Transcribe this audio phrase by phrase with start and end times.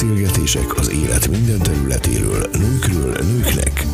[0.00, 3.84] Beszélgetések az élet minden területéről, nőkről, nőknek.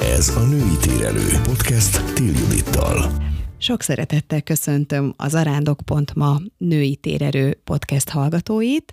[0.00, 3.12] Ez a Női Térelő Podcast Til Judittal.
[3.58, 8.92] Sok szeretettel köszöntöm az arándok.ma női térerő podcast hallgatóit.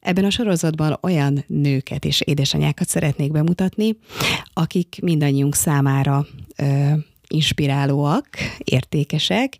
[0.00, 3.96] Ebben a sorozatban olyan nőket és édesanyákat szeretnék bemutatni,
[4.52, 6.26] akik mindannyiunk számára
[6.56, 6.92] ö,
[7.28, 8.28] inspirálóak,
[8.58, 9.56] értékesek,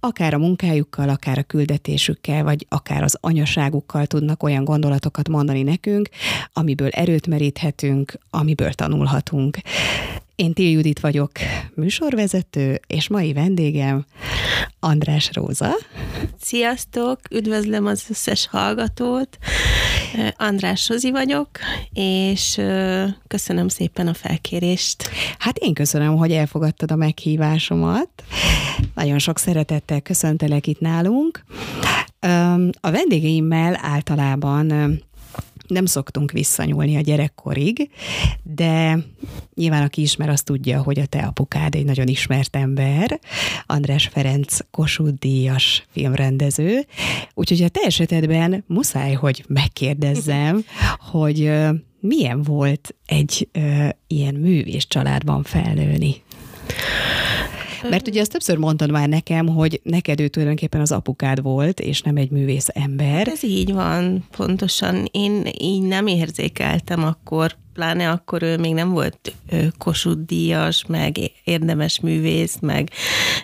[0.00, 6.08] akár a munkájukkal, akár a küldetésükkel, vagy akár az anyaságukkal tudnak olyan gondolatokat mondani nekünk,
[6.52, 9.58] amiből erőt meríthetünk, amiből tanulhatunk.
[10.40, 11.30] Én Til Judit vagyok,
[11.74, 14.04] műsorvezető, és mai vendégem
[14.78, 15.70] András Róza.
[16.40, 19.38] Sziasztok, üdvözlöm az összes hallgatót.
[20.36, 21.48] András Rozi vagyok,
[21.92, 22.60] és
[23.26, 25.10] köszönöm szépen a felkérést.
[25.38, 28.08] Hát én köszönöm, hogy elfogadtad a meghívásomat.
[28.94, 31.44] Nagyon sok szeretettel köszöntelek itt nálunk.
[32.80, 34.98] A vendégeimmel általában
[35.70, 37.90] nem szoktunk visszanyúlni a gyerekkorig,
[38.42, 38.98] de
[39.54, 43.20] nyilván aki ismer, azt tudja, hogy a te apukád egy nagyon ismert ember,
[43.66, 46.86] András Ferenc Kossuth díjas filmrendező,
[47.34, 50.64] úgyhogy a te esetedben muszáj, hogy megkérdezzem,
[51.12, 51.52] hogy
[52.00, 56.22] milyen volt egy ö, ilyen művés családban felnőni?
[57.88, 62.02] Mert ugye azt többször mondtad már nekem, hogy neked ő tulajdonképpen az apukád volt, és
[62.02, 63.28] nem egy művész ember.
[63.28, 65.08] Ez így van, pontosan.
[65.10, 69.34] Én így nem érzékeltem akkor, pláne akkor ő még nem volt
[69.78, 72.90] Kossuth díjas, meg érdemes művész, meg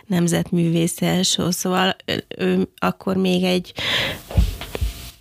[0.06, 1.96] nemzetművészes, szóval
[2.38, 3.72] ő akkor még egy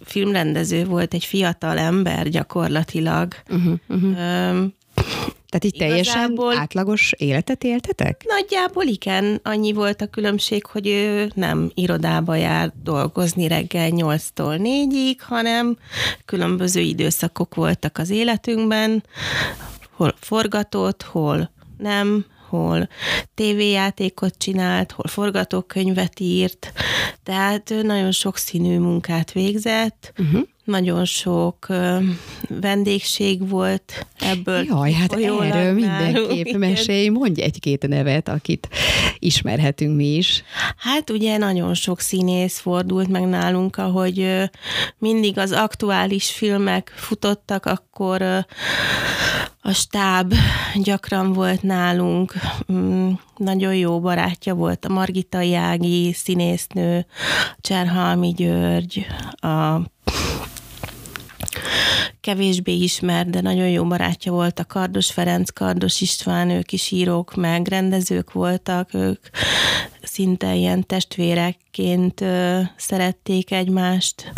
[0.01, 3.33] filmrendező volt, egy fiatal ember gyakorlatilag.
[3.49, 4.71] Uh-huh, uh-huh.
[5.55, 8.21] Tehát így teljesen átlagos életet éltetek?
[8.27, 9.39] Nagyjából igen.
[9.43, 15.77] Annyi volt a különbség, hogy ő nem irodába jár dolgozni reggel 8-tól 4-ig, hanem
[16.25, 19.03] különböző időszakok voltak az életünkben,
[19.91, 22.89] hol forgatott, hol nem, hol
[23.33, 26.71] tévéjátékot csinált, hol forgatókönyvet írt,
[27.23, 31.97] tehát ő nagyon sokszínű munkát végzett, uh-huh nagyon sok ö,
[32.47, 34.63] vendégség volt ebből.
[34.63, 38.67] Jaj, hát erről mindenképp mesélj, mondj egy-két nevet, akit
[39.19, 40.43] ismerhetünk mi is.
[40.77, 44.43] Hát ugye nagyon sok színész fordult meg nálunk, ahogy ö,
[44.97, 48.39] mindig az aktuális filmek futottak, akkor ö,
[49.67, 50.33] a stáb
[50.75, 52.33] gyakran volt nálunk,
[52.71, 57.05] mm, nagyon jó barátja volt a Margita Jági színésznő,
[57.61, 59.05] Cserhalmi György,
[59.39, 59.79] a
[62.25, 67.35] kevésbé ismert, de nagyon jó barátja volt a Kardos Ferenc, Kardos István, ők is írók,
[67.35, 69.19] meg rendezők voltak, ők
[70.05, 72.23] szinte ilyen testvérekként
[72.75, 74.33] szerették egymást.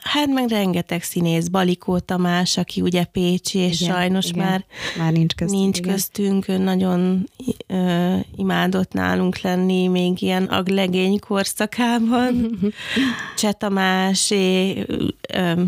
[0.00, 4.44] Hát meg rengeteg színész, Balikó Tamás, aki ugye Pécsi, és igen, sajnos igen.
[4.44, 4.64] már,
[4.98, 5.60] már nincs köztünk.
[5.60, 5.92] Nincs igen.
[5.92, 7.28] köztünk, nagyon
[7.66, 12.58] ö, imádott nálunk lenni, még ilyen aglegény korszakában.
[13.36, 14.32] Cseh Tamás,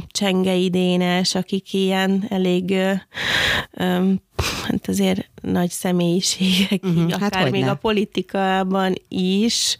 [0.06, 2.92] Csengei Dénes, akik ilyen elég ö,
[3.70, 4.12] ö,
[4.64, 7.70] hát azért nagy személyiségek, uh-huh, akár hát még ne.
[7.70, 9.76] a politikában is.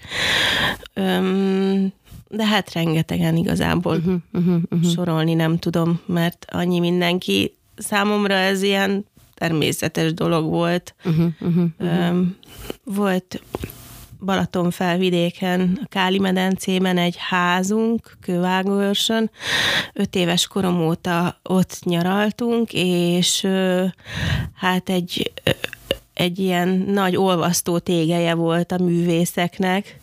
[0.94, 1.92] Öm,
[2.28, 4.90] de hát rengetegen igazából uh-huh, uh-huh, uh-huh.
[4.90, 9.04] sorolni nem tudom, mert annyi mindenki, számomra ez ilyen
[9.34, 10.94] természetes dolog volt.
[11.04, 12.26] Uh-huh, uh-huh, uh-huh.
[12.84, 13.42] Volt
[14.24, 19.30] Balaton felvidéken, a Káli medencében egy házunk, Kővágóörsön.
[19.92, 23.46] Öt éves korom óta ott nyaraltunk, és
[24.54, 25.32] hát egy
[26.14, 29.98] egy ilyen nagy olvasztó tégeje volt a művészeknek,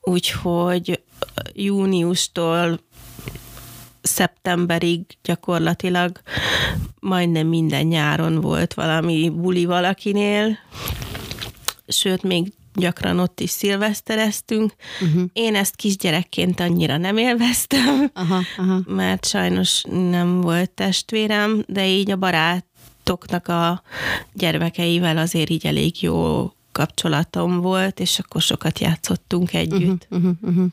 [0.00, 1.02] úgyhogy
[1.52, 2.80] júniustól
[4.02, 6.20] szeptemberig gyakorlatilag
[7.00, 10.58] majdnem minden nyáron volt valami buli valakinél,
[11.86, 14.72] sőt, még gyakran ott is szilvesztereztünk.
[15.00, 15.22] Uh-huh.
[15.32, 18.80] Én ezt kisgyerekként annyira nem élveztem, aha, aha.
[18.86, 23.82] mert sajnos nem volt testvérem, de így a barátoknak a
[24.32, 30.06] gyermekeivel azért így elég jó kapcsolatom volt, és akkor sokat játszottunk együtt.
[30.10, 30.64] Uh-huh, uh-huh,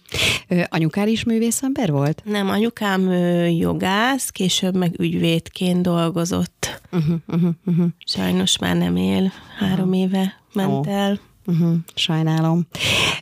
[0.49, 0.65] uh-huh.
[0.69, 2.21] Anyukár is művészember volt?
[2.25, 3.11] Nem, anyukám
[3.57, 6.81] jogász, később meg ügyvédként dolgozott.
[6.91, 7.87] Uh-huh, uh-huh, uh-huh.
[8.05, 9.97] Sajnos már nem él, három uh-huh.
[9.97, 10.93] éve ment oh.
[10.93, 11.19] el.
[11.49, 12.67] Uh-huh, sajnálom.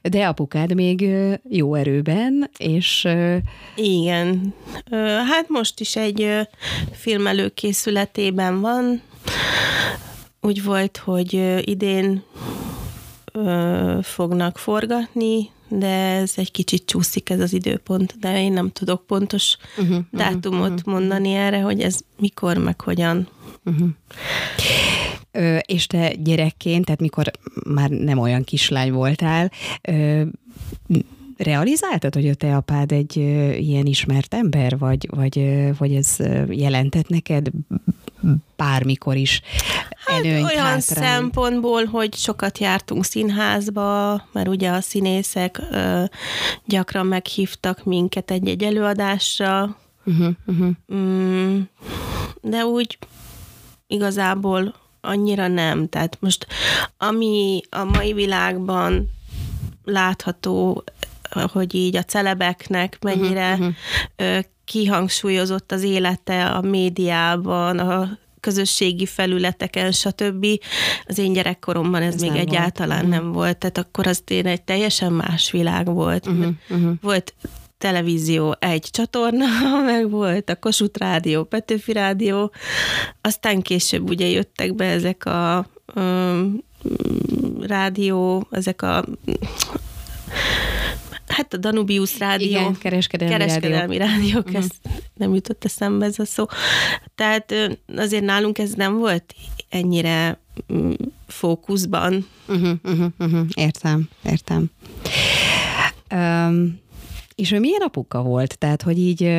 [0.02, 1.10] De apukád még
[1.50, 3.08] jó erőben, és...
[3.76, 4.54] Igen.
[5.30, 6.48] Hát most is egy
[6.92, 9.02] film előkészületében van.
[10.42, 12.24] Úgy volt, hogy idén
[14.02, 19.58] fognak forgatni de ez egy kicsit csúszik ez az időpont, de én nem tudok pontos
[19.78, 23.28] uh-huh, dátumot uh-huh, mondani erre, hogy ez mikor, meg hogyan.
[23.66, 23.90] Uh-huh.
[25.62, 27.32] És te gyerekként, tehát mikor
[27.68, 29.52] már nem olyan kislány voltál,
[31.38, 33.18] realizáltad, hogy a te apád egy
[33.58, 36.16] ilyen ismert ember, vagy, vagy, vagy ez
[36.50, 37.48] jelentett neked
[38.56, 39.42] bármikor is
[40.06, 41.04] hát előnyt, olyan hátrány.
[41.04, 46.04] szempontból, hogy sokat jártunk színházba, mert ugye a színészek ö,
[46.66, 50.70] gyakran meghívtak minket egy-egy előadásra, uh-huh, uh-huh.
[50.94, 51.60] Mm,
[52.42, 52.98] de úgy
[53.88, 55.90] igazából annyira nem.
[55.90, 56.48] Tehát most
[56.98, 59.10] ami a mai világban
[59.84, 60.84] látható,
[61.52, 63.74] hogy így a celebeknek mennyire uh-huh,
[64.18, 64.44] uh-huh.
[64.66, 70.46] kihangsúlyozott az élete a médiában, a közösségi felületeken, stb.
[71.06, 73.10] Az én gyerekkoromban ez, ez még egyáltalán volt.
[73.10, 76.28] nem volt, tehát akkor az tényleg egy teljesen más világ volt.
[76.28, 76.94] Uh-huh, uh-huh.
[77.02, 77.34] Volt
[77.86, 79.46] televízió egy csatorna,
[79.92, 82.52] meg volt a Kossuth Rádió, Petőfi Rádió,
[83.22, 86.64] aztán később ugye jöttek be ezek a um,
[87.62, 89.06] rádió, ezek a
[91.28, 92.48] Hát a Danubius rádió.
[92.48, 94.16] Igen, kereskedelmi, kereskedelmi rádió.
[94.16, 94.64] rádiók, uh-huh.
[94.64, 94.68] ez
[95.14, 96.46] nem jutott eszembe ez a szó.
[97.16, 97.54] Tehát
[97.96, 99.36] azért nálunk ez nem volt
[99.70, 100.40] ennyire
[100.74, 100.92] mm,
[101.28, 102.28] fókuszban.
[102.48, 103.48] Uh-huh, uh-huh, uh-huh.
[103.54, 104.72] Értem, értem.
[106.12, 106.84] Um,
[107.36, 108.58] és ő milyen apuka volt?
[108.58, 109.32] Tehát, hogy így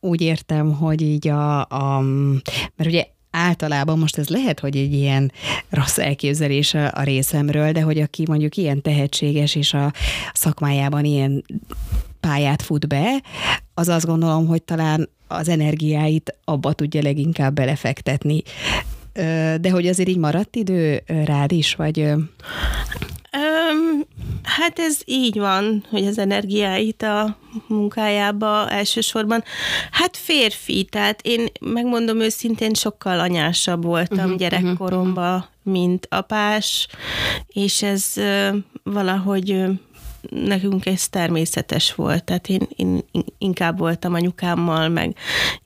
[0.00, 2.00] úgy értem, hogy így a, a
[2.76, 5.32] mert ugye általában most ez lehet, hogy egy ilyen
[5.70, 9.92] rossz elképzelés a részemről, de hogy aki mondjuk ilyen tehetséges és a
[10.32, 11.44] szakmájában ilyen
[12.20, 13.22] pályát fut be,
[13.74, 18.42] az azt gondolom, hogy talán az energiáit abba tudja leginkább belefektetni.
[19.60, 21.98] De hogy azért így maradt idő rád is, vagy...
[23.36, 24.04] Um,
[24.42, 27.36] hát ez így van, hogy az energiáit a
[27.66, 29.44] munkájába elsősorban.
[29.90, 35.50] Hát férfi, tehát én megmondom őszintén sokkal anyásabb voltam uh-huh, gyerekkoromban, uh-huh.
[35.62, 36.88] mint apás,
[37.46, 39.64] és ez uh, valahogy
[40.30, 43.04] nekünk ez természetes volt, tehát én, én
[43.38, 45.16] inkább voltam anyukámmal, meg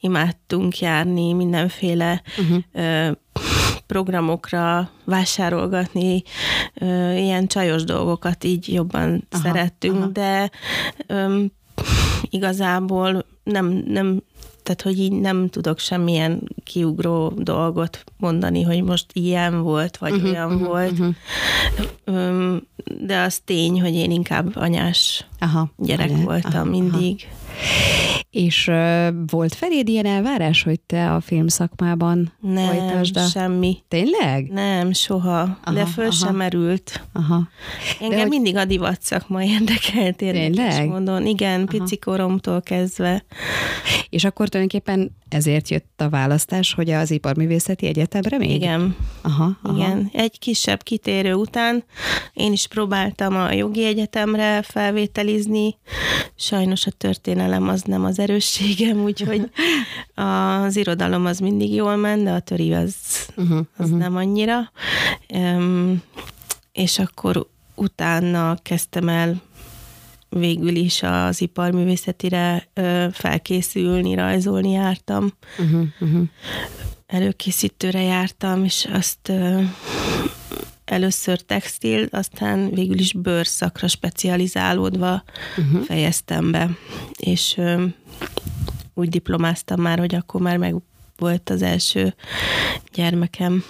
[0.01, 3.15] imádtunk járni mindenféle uh-huh
[3.87, 6.23] programokra vásárolgatni,
[7.15, 10.07] ilyen csajos dolgokat így jobban aha, szerettünk, aha.
[10.07, 10.51] de
[11.09, 11.53] um,
[12.31, 14.23] igazából nem, nem
[14.67, 20.31] tehát, hogy így nem tudok semmilyen kiugró dolgot mondani, hogy most ilyen volt, vagy uh-huh,
[20.31, 20.99] olyan uh-huh, volt.
[20.99, 22.57] Uh-huh.
[23.01, 27.29] De az tény, hogy én inkább anyás Aha, gyerek anya, voltam aha, mindig.
[27.29, 28.16] Aha.
[28.37, 33.27] És uh, volt feléd ilyen elvárás, hogy te a filmszakmában nem, folytasd a...
[33.27, 33.79] semmi.
[33.89, 34.49] Tényleg?
[34.51, 35.41] Nem, soha.
[35.41, 36.13] Aha, de föl aha.
[36.13, 37.03] sem merült.
[37.13, 37.49] Aha.
[38.01, 38.29] Engem hogy...
[38.29, 41.27] mindig a divat szakma érdekelt, érdekes mondom.
[41.27, 43.25] Igen, pici koromtól kezdve.
[44.09, 48.51] És akkor tulajdonképpen ezért jött a választás, hogy az iparművészeti egyetemre még?
[48.51, 48.97] Igen.
[49.21, 49.77] Aha, aha.
[49.77, 50.11] Igen.
[50.13, 51.85] Egy kisebb kitérő után
[52.33, 55.77] én is próbáltam a jogi egyetemre felvételizni.
[56.35, 59.51] Sajnos a történelem az nem az erősségem, úgyhogy
[60.65, 62.95] az irodalom az mindig jól ment, de a töri az,
[63.37, 63.99] uh-huh, az uh-huh.
[63.99, 64.71] nem annyira.
[65.29, 66.03] Um,
[66.73, 69.43] és akkor utána kezdtem el
[70.29, 72.69] végül is az iparművészetire
[73.13, 75.33] felkészülni, rajzolni jártam.
[75.59, 76.29] Uh-huh, uh-huh.
[77.07, 79.33] Előkészítőre jártam, és azt
[80.85, 85.23] először textil, aztán végül is bőrszakra specializálódva
[85.57, 85.85] uh-huh.
[85.85, 86.71] fejeztem be.
[87.19, 87.61] És
[88.95, 90.75] úgy diplomáztam már, hogy akkor már meg
[91.17, 92.15] volt az első
[92.93, 93.65] gyermekem.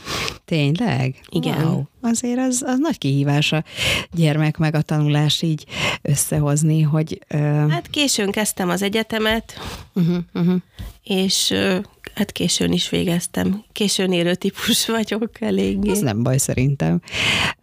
[0.45, 1.21] Tényleg?
[1.29, 1.65] Igen.
[1.65, 1.83] Wow.
[2.01, 3.65] Azért az, az nagy kihívás a
[4.13, 5.65] gyermek meg a tanulás így
[6.03, 7.21] összehozni, hogy...
[7.35, 7.71] Uh...
[7.71, 9.59] Hát későn kezdtem az egyetemet,
[9.95, 10.57] uh-huh, uh-huh.
[11.03, 11.85] és uh,
[12.15, 13.65] hát későn is végeztem.
[13.73, 15.91] Későn érő típus vagyok eléggé.
[15.91, 17.01] Ez nem baj szerintem.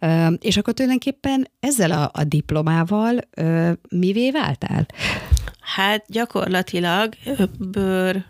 [0.00, 4.86] Uh, és akkor tulajdonképpen ezzel a, a diplomával uh, mivé váltál?
[5.74, 7.14] Hát gyakorlatilag
[7.58, 8.24] bőr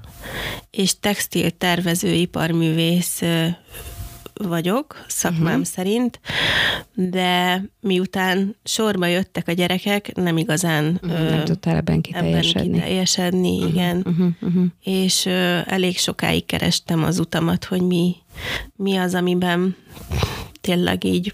[0.70, 3.22] és textil tervezőiparművész
[4.34, 5.64] vagyok, szakmám uh-huh.
[5.64, 6.20] szerint,
[6.94, 11.28] de miután sorba jöttek a gyerekek, nem igazán uh-huh.
[11.30, 12.60] nem tudtál ebben kiteljesedni.
[12.60, 13.70] Ebben kiteljesedni, uh-huh.
[13.72, 13.96] igen.
[13.96, 14.28] Uh-huh.
[14.40, 14.64] Uh-huh.
[14.82, 18.16] És ö, elég sokáig kerestem az utamat, hogy mi,
[18.76, 19.76] mi az, amiben
[20.60, 21.32] tényleg így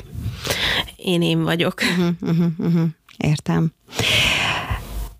[0.96, 1.82] én én vagyok.
[2.20, 2.46] Uh-huh.
[2.58, 2.88] Uh-huh.
[3.16, 3.72] Értem.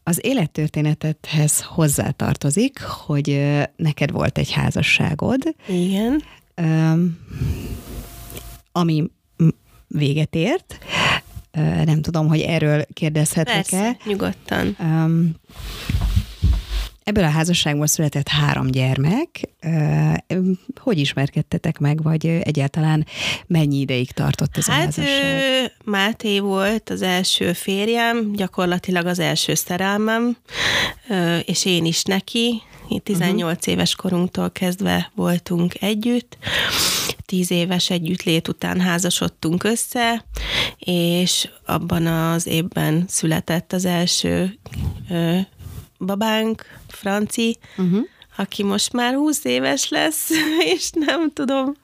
[0.02, 5.54] Az élettörténetedhez hozzátartozik, hogy neked volt egy házasságod.
[5.68, 6.22] Igen.
[8.72, 9.10] Ami
[9.88, 10.78] véget ért.
[11.84, 13.62] Nem tudom, hogy erről kérdezhetek-e.
[13.62, 14.76] Persze, nyugodtan.
[17.10, 19.48] Ebből a házasságból született három gyermek.
[20.76, 23.06] Hogy ismerkedtetek meg, vagy egyáltalán
[23.46, 25.72] mennyi ideig tartott ez hát, a házasság?
[25.84, 30.36] Máté volt az első férjem, gyakorlatilag az első szerelmem,
[31.44, 32.62] és én is neki.
[33.02, 33.72] 18 uh-huh.
[33.72, 36.38] éves korunktól kezdve voltunk együtt.
[37.26, 40.24] Tíz éves együttlét után házasodtunk össze,
[40.78, 44.58] és abban az évben született az első
[46.00, 48.00] babánk, Franci, uh-huh.
[48.36, 50.30] aki most már 20 éves lesz,
[50.74, 51.74] és nem tudom,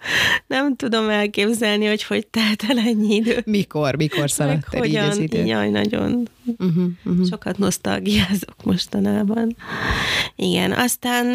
[0.46, 3.42] nem tudom elképzelni, hogy hogy telt el ennyi idő.
[3.44, 5.44] Mikor, mikor szaladt el így az idő?
[5.44, 6.28] Jaj, nagyon.
[6.58, 7.26] Uh-huh, uh-huh.
[7.26, 9.56] Sokat nosztalgiázok mostanában.
[10.36, 11.26] Igen, aztán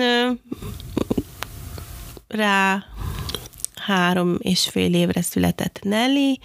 [2.27, 2.85] rá
[3.81, 6.39] három és fél évre született Nelly,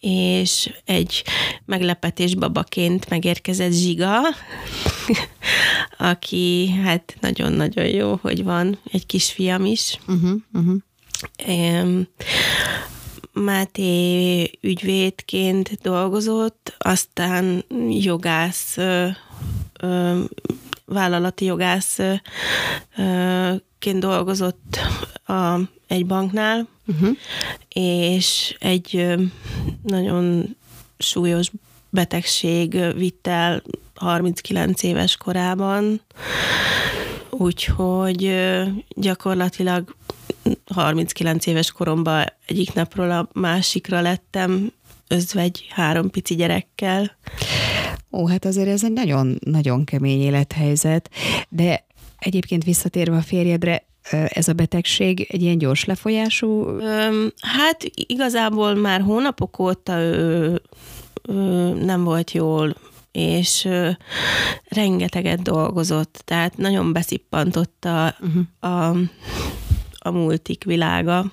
[0.00, 1.24] és egy
[1.64, 4.20] meglepetés babaként megérkezett Zsiga,
[6.12, 9.98] aki hát nagyon-nagyon jó, hogy van egy kisfiam is.
[10.08, 10.76] Uh-huh, uh-huh.
[11.48, 12.08] Um,
[13.32, 19.06] Máté ügyvédként dolgozott, aztán jogász, ö,
[19.80, 20.20] ö,
[23.84, 24.78] jogászként dolgozott
[25.26, 27.16] a egy banknál, uh-huh.
[27.68, 29.16] és egy
[29.82, 30.56] nagyon
[30.98, 31.50] súlyos
[31.90, 33.62] betegség vitt el
[33.94, 36.00] 39 éves korában,
[37.30, 38.34] úgyhogy
[38.88, 39.96] gyakorlatilag
[40.66, 44.72] 39 éves koromban egyik napról a másikra lettem
[45.08, 47.16] özvegy három pici gyerekkel.
[48.10, 51.10] Ó, hát azért ez egy nagyon, nagyon kemény élethelyzet,
[51.48, 51.84] de
[52.24, 56.78] egyébként visszatérve a férjedre, ez a betegség egy ilyen gyors lefolyású?
[57.40, 60.62] Hát igazából már hónapok óta ő,
[61.28, 62.76] ő nem volt jól,
[63.12, 63.68] és
[64.68, 68.72] rengeteget dolgozott, tehát nagyon beszippantotta uh-huh.
[68.74, 68.96] a,
[69.98, 71.32] a multik világa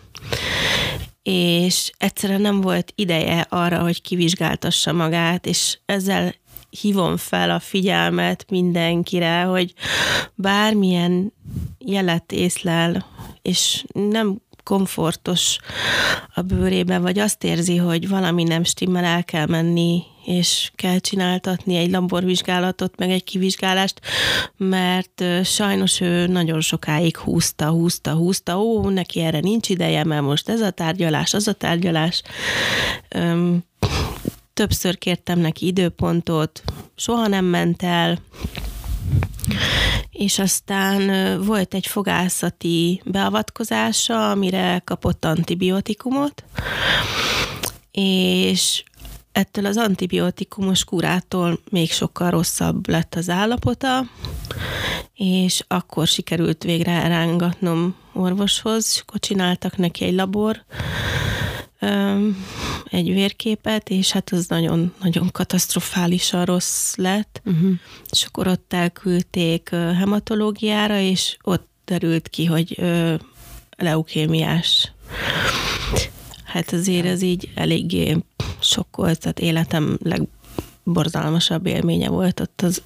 [1.23, 6.33] és egyszerűen nem volt ideje arra, hogy kivizsgáltassa magát, és ezzel
[6.79, 9.73] hívom fel a figyelmet mindenkire, hogy
[10.35, 11.33] bármilyen
[11.79, 13.05] jelet észlel,
[13.41, 15.57] és nem komfortos
[16.33, 21.75] a bőrében, vagy azt érzi, hogy valami nem stimmel, el kell menni, és kell csináltatni
[21.75, 24.01] egy laborvizsgálatot, meg egy kivizsgálást,
[24.57, 30.49] mert sajnos ő nagyon sokáig húzta, húzta, húzta, ó, neki erre nincs ideje, mert most
[30.49, 32.21] ez a tárgyalás, az a tárgyalás.
[34.53, 36.63] Többször kértem neki időpontot,
[36.95, 38.19] soha nem ment el,
[40.11, 46.43] és aztán volt egy fogászati beavatkozása, amire kapott antibiotikumot,
[47.91, 48.83] és
[49.31, 54.05] ettől az antibiotikumos kurától még sokkal rosszabb lett az állapota,
[55.13, 60.63] és akkor sikerült végre elrángatnom orvoshoz, és akkor csináltak neki egy labor
[62.85, 67.71] egy vérképet, és hát az nagyon-nagyon katasztrofálisan rossz lett, uh-huh.
[68.09, 72.81] és akkor ott elküldték hematológiára, és ott derült ki, hogy
[73.77, 74.91] leukémiás.
[76.43, 78.17] Hát azért ez így eléggé
[78.59, 82.81] sokkolt, tehát életem legborzalmasabb élménye volt ott az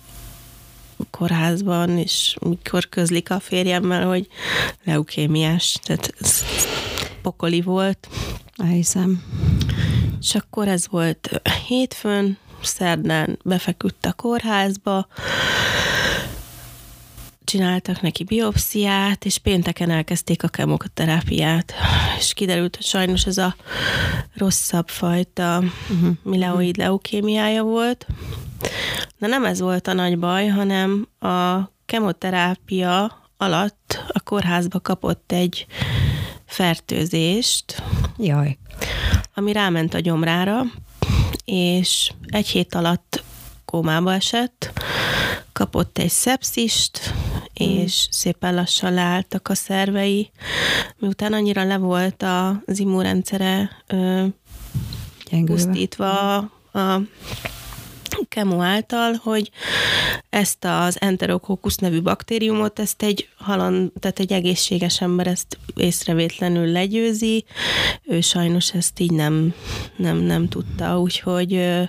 [1.10, 4.28] kórházban, és mikor közlik a férjemmel, hogy
[4.84, 6.44] leukémiás, tehát ez
[7.22, 8.08] pokoli volt.
[8.56, 9.24] Elhiszem.
[10.20, 15.08] És akkor ez volt hétfőn, szerdán befeküdt a kórházba,
[17.44, 21.74] csináltak neki biopsziát, és pénteken elkezdték a kemoterápiát.
[22.18, 23.56] És kiderült, hogy sajnos ez a
[24.34, 26.16] rosszabb fajta uh-huh.
[26.24, 28.08] mileoid leukémiája volt.
[29.18, 35.66] De nem ez volt a nagy baj, hanem a kemoterápia alatt a kórházba kapott egy
[36.46, 37.84] fertőzést,
[38.18, 38.58] Jaj.
[39.34, 40.62] ami ráment a gyomrára,
[41.46, 43.24] és egy hét alatt
[43.66, 44.74] kómába esett,
[45.52, 47.14] kapott egy szepszist,
[47.54, 50.32] és szépen lassan leálltak a szervei,
[50.98, 52.26] miután annyira le volt
[52.66, 53.84] az immunrendszere
[55.46, 56.38] pusztítva
[56.72, 57.00] a
[58.28, 59.52] kemo által, hogy
[60.30, 67.46] ezt az enterokokusz nevű baktériumot, ezt egy halon, tehát egy egészséges ember ezt észrevétlenül legyőzi,
[68.04, 69.54] ő sajnos ezt így nem,
[69.96, 71.84] nem, nem tudta, úgyhogy ö,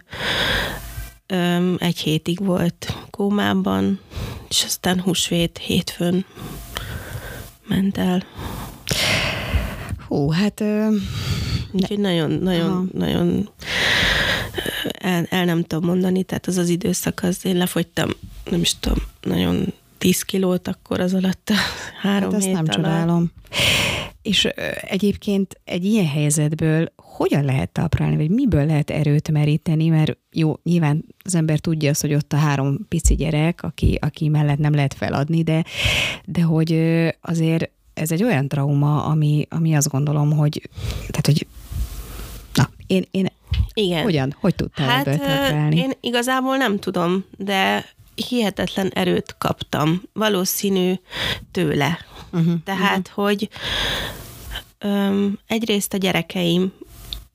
[1.26, 4.00] ö, egy hétig volt kómában,
[4.48, 6.24] és aztán húsvét hétfőn
[7.68, 8.26] ment el.
[10.08, 10.60] Hú, hát...
[10.60, 10.88] Ö,
[11.72, 13.48] Úgyhogy nagyon, nagyon, nagyon
[14.98, 18.10] el, el nem tudom mondani, tehát az az időszak, az én lefogytam,
[18.50, 21.54] nem is tudom, nagyon 10 kilót akkor az alatt a
[22.02, 22.76] három hát ezt hét nem alatt.
[22.76, 23.32] csodálom.
[24.22, 24.44] És
[24.80, 31.04] egyébként egy ilyen helyzetből hogyan lehet talprálni, vagy miből lehet erőt meríteni, mert jó, nyilván
[31.24, 34.94] az ember tudja azt, hogy ott a három pici gyerek, aki, aki mellett nem lehet
[34.94, 35.64] feladni, de,
[36.24, 36.80] de hogy
[37.20, 40.68] azért ez egy olyan trauma, ami, ami azt gondolom, hogy,
[41.06, 41.46] tehát, hogy
[42.54, 43.30] na, én, én
[43.72, 44.02] Igen.
[44.02, 47.84] hogyan, hogy tudtál Hát ebből én igazából nem tudom, de
[48.28, 50.02] hihetetlen erőt kaptam.
[50.12, 50.94] Valószínű
[51.50, 51.98] tőle.
[52.32, 52.54] Uh-huh.
[52.64, 53.48] Tehát, hogy
[54.78, 56.72] öm, egyrészt a gyerekeim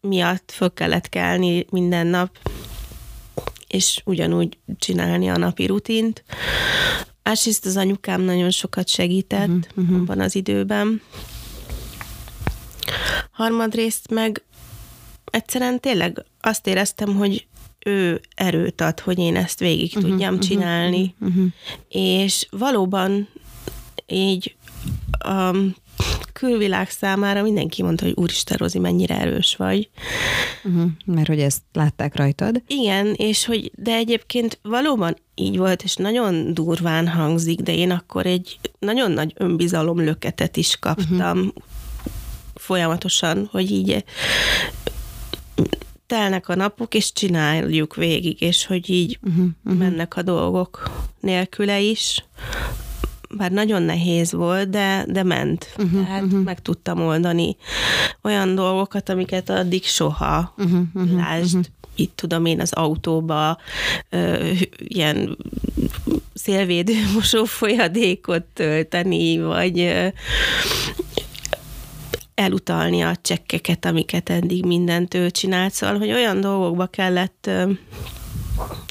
[0.01, 2.37] miatt föl kellett kelni minden nap,
[3.67, 6.23] és ugyanúgy csinálni a napi rutint.
[7.23, 9.99] Másrészt az anyukám nagyon sokat segített uh-huh, uh-huh.
[9.99, 11.01] abban az időben.
[13.31, 14.43] Harmadrészt meg
[15.31, 17.47] egyszerűen tényleg azt éreztem, hogy
[17.85, 21.15] ő erőt ad, hogy én ezt végig uh-huh, tudjam uh-huh, csinálni.
[21.19, 21.45] Uh-huh.
[21.89, 23.27] És valóban
[24.07, 24.55] így
[25.19, 25.55] a
[26.33, 29.89] külvilág számára mindenki mondta, hogy úristen, Rozi, mennyire erős vagy.
[30.63, 30.89] Uh-huh.
[31.05, 32.61] Mert hogy ezt látták rajtad.
[32.67, 38.25] Igen, és hogy, de egyébként valóban így volt, és nagyon durván hangzik, de én akkor
[38.25, 41.53] egy nagyon nagy önbizalom löketet is kaptam uh-huh.
[42.55, 44.03] folyamatosan, hogy így
[46.11, 49.81] telnek a napok, és csináljuk végig, és hogy így uh-huh, uh-huh.
[49.81, 52.25] mennek a dolgok nélküle is.
[53.37, 55.73] Bár nagyon nehéz volt, de, de ment.
[55.77, 56.43] Uh-huh, Tehát uh-huh.
[56.43, 57.55] meg tudtam oldani
[58.21, 60.53] olyan dolgokat, amiket addig soha.
[60.57, 61.73] Uh-huh, uh-huh, Lásd, uh-huh.
[61.95, 63.57] itt tudom én az autóba
[64.09, 65.37] ö, ilyen
[66.33, 70.07] szélvédő mosófolyadékot tölteni, vagy ö,
[72.41, 77.49] elutalni a csekkeket, amiket eddig mindent ő csinált, szóval, hogy olyan dolgokba kellett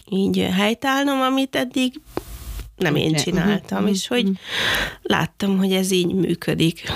[0.09, 2.01] így helytállnom, amit eddig
[2.77, 4.31] nem én csináltam, uh-huh, és hogy
[5.03, 6.93] láttam, hogy ez így működik.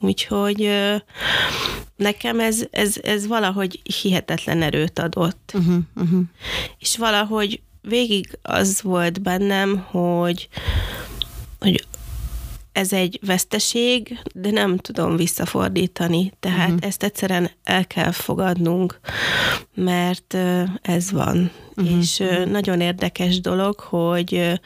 [0.00, 0.70] Úgyhogy
[1.96, 5.52] nekem ez, ez, ez valahogy hihetetlen erőt adott.
[5.54, 6.20] Uh-huh, uh-huh.
[6.78, 10.48] És valahogy végig az volt bennem, hogy,
[11.58, 11.86] hogy
[12.78, 16.32] ez egy veszteség, de nem tudom visszafordítani.
[16.40, 16.86] Tehát uh-huh.
[16.86, 19.00] ezt egyszerűen el kell fogadnunk,
[19.74, 20.36] mert
[20.82, 21.50] ez van.
[21.76, 21.98] Uh-huh.
[21.98, 24.60] És nagyon érdekes dolog, hogy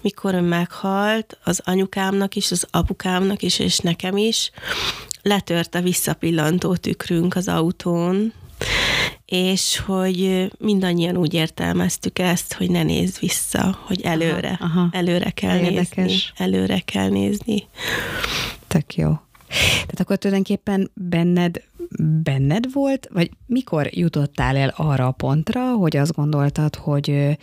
[0.00, 4.50] mikor ő meghalt, az anyukámnak is, az apukámnak is, és nekem is,
[5.22, 8.32] letört a visszapillantó tükrünk az autón,
[9.24, 14.88] és hogy mindannyian úgy értelmeztük ezt, hogy ne nézz vissza, hogy előre, aha, aha.
[14.92, 15.94] előre kell Érdekes.
[15.94, 16.20] nézni.
[16.36, 17.62] Előre kell nézni.
[18.66, 19.18] Tök jó.
[19.48, 21.62] Tehát akkor tulajdonképpen benned,
[22.22, 27.38] benned volt, vagy mikor jutottál el arra a pontra, hogy azt gondoltad, hogy,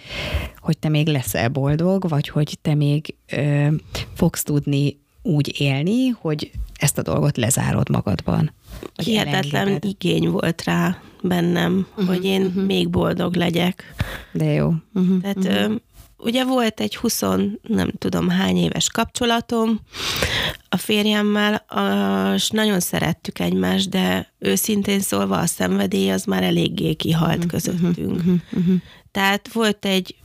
[0.58, 3.68] hogy te még leszel boldog, vagy hogy te még ö,
[4.14, 8.52] fogsz tudni úgy élni, hogy ezt a dolgot lezárod magadban?
[9.04, 12.66] Hihetetlen igény volt rá bennem, uh-huh, hogy én uh-huh.
[12.66, 13.94] még boldog legyek.
[14.32, 14.74] De jó.
[14.94, 15.80] Uh-huh, Tehát uh-huh.
[16.18, 17.22] ugye volt egy 20,
[17.62, 19.80] nem tudom hány éves kapcsolatom
[20.70, 21.66] a férjemmel,
[22.36, 28.16] és nagyon szerettük egymást, de őszintén szólva a szenvedély az már eléggé kihalt uh-huh, közöttünk.
[28.16, 28.76] Uh-huh, uh-huh.
[29.12, 30.16] Tehát volt egy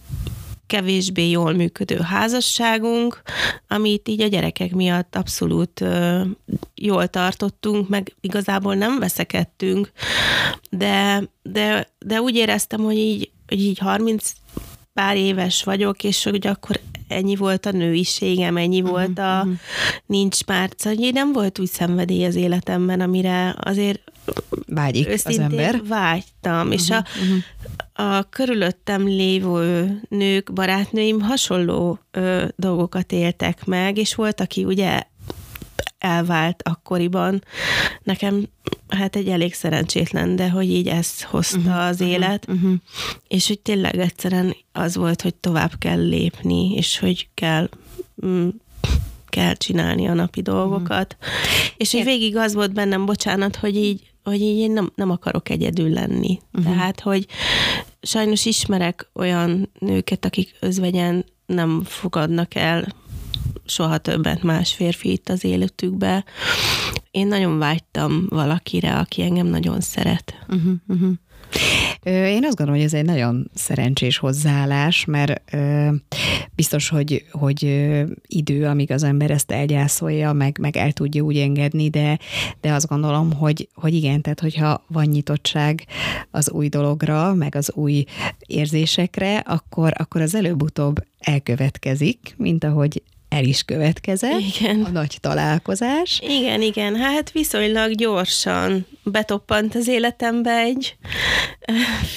[0.69, 3.23] kevésbé jól működő házasságunk,
[3.69, 6.21] amit így a gyerekek miatt abszolút ö,
[6.75, 9.93] jól tartottunk, meg igazából nem veszekedtünk,
[10.71, 14.33] de, de, de úgy éreztem, hogy így, hogy így 30
[14.93, 19.59] pár éves vagyok, és hogy akkor ennyi volt a nőiségem, ennyi uh-huh, volt a uh-huh.
[20.07, 24.01] nincs már, szóval nem volt úgy szenvedély az életemben, amire azért
[24.67, 25.83] vágyik az ember.
[25.87, 27.43] vágytam, uh-huh, és a, uh-huh
[28.01, 35.03] a körülöttem lévő nők, barátnőim hasonló ö, dolgokat éltek meg, és volt, aki ugye
[35.99, 37.45] elvált akkoriban.
[38.03, 38.49] Nekem
[38.89, 42.73] hát egy elég szerencsétlen, de hogy így ezt hozta uh-huh, az élet, uh-huh.
[43.29, 47.69] és hogy tényleg egyszerűen az volt, hogy tovább kell lépni, és hogy kell
[48.27, 48.49] mm,
[49.29, 51.17] kell csinálni a napi dolgokat.
[51.21, 51.35] Uh-huh.
[51.77, 55.49] És hogy végig az volt bennem, bocsánat, hogy így hogy így én nem, nem akarok
[55.49, 56.39] egyedül lenni.
[56.53, 56.73] Uh-huh.
[56.73, 57.27] Tehát, hogy
[58.03, 62.95] sajnos ismerek olyan nőket, akik özvegyen nem fogadnak el
[63.67, 66.25] soha többet más férfi itt az életükbe.
[67.11, 70.35] Én nagyon vágytam valakire, aki engem nagyon szeret.
[70.49, 71.13] Uh-huh, uh-huh.
[72.03, 75.57] Én azt gondolom, hogy ez egy nagyon szerencsés hozzáállás, mert
[76.55, 77.63] biztos, hogy, hogy
[78.27, 82.19] idő, amíg az ember ezt elgyászolja, meg, meg el tudja úgy engedni, de,
[82.61, 85.85] de azt gondolom, hogy, hogy igen, tehát hogyha van nyitottság
[86.31, 88.05] az új dologra, meg az új
[88.47, 94.85] érzésekre, akkor, akkor az előbb-utóbb elkövetkezik, mint ahogy el is következett igen.
[94.85, 96.21] a nagy találkozás.
[96.23, 100.97] Igen, igen, hát viszonylag gyorsan betoppant az életembe egy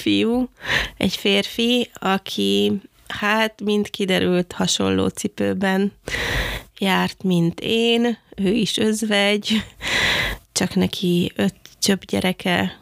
[0.02, 0.50] fiú,
[0.98, 5.92] egy férfi, aki hát mind kiderült hasonló cipőben
[6.78, 9.64] járt, mint én, ő is özvegy,
[10.52, 12.80] csak neki öt csöpp gyereke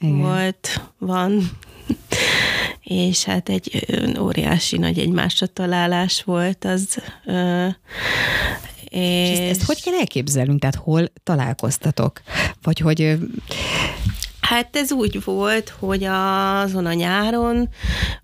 [0.00, 0.18] Igen.
[0.18, 1.50] volt, van,
[2.84, 3.86] és hát egy
[4.20, 7.02] óriási nagy egymásra találás volt az.
[8.88, 10.60] És, és ezt, ezt hogy kell elképzelnünk?
[10.60, 12.22] Tehát hol találkoztatok?
[12.62, 13.18] Vagy hogy
[14.48, 17.68] Hát ez úgy volt, hogy azon a nyáron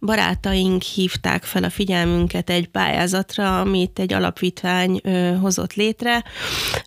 [0.01, 5.01] barátaink hívták fel a figyelmünket egy pályázatra, amit egy alapítvány
[5.41, 6.25] hozott létre,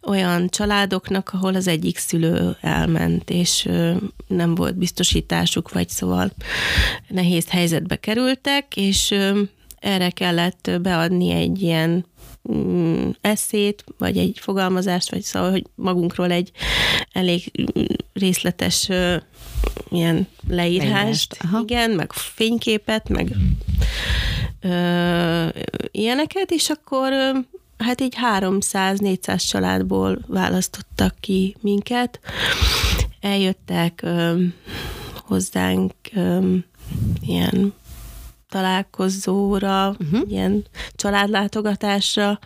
[0.08, 3.70] olyan családoknak, ahol az egyik szülő elment, és
[4.28, 6.32] nem volt biztosításuk, vagy szóval
[7.08, 9.16] nehéz helyzetbe kerültek, és
[9.80, 12.06] erre kellett beadni egy ilyen
[12.52, 16.52] mm, eszét, vagy egy fogalmazást, vagy szóval, hogy magunkról egy
[17.12, 17.52] elég
[18.14, 18.90] részletes
[19.90, 23.36] ilyen leírást, igen, meg fényképet, meg
[24.62, 25.48] ö,
[25.92, 27.12] ilyeneket, és akkor
[27.78, 32.20] hát így 300-400 családból választottak ki minket.
[33.20, 34.44] Eljöttek ö,
[35.16, 36.56] hozzánk ö,
[37.22, 37.74] ilyen
[38.54, 40.22] találkozóra, uh-huh.
[40.30, 42.40] ilyen családlátogatásra,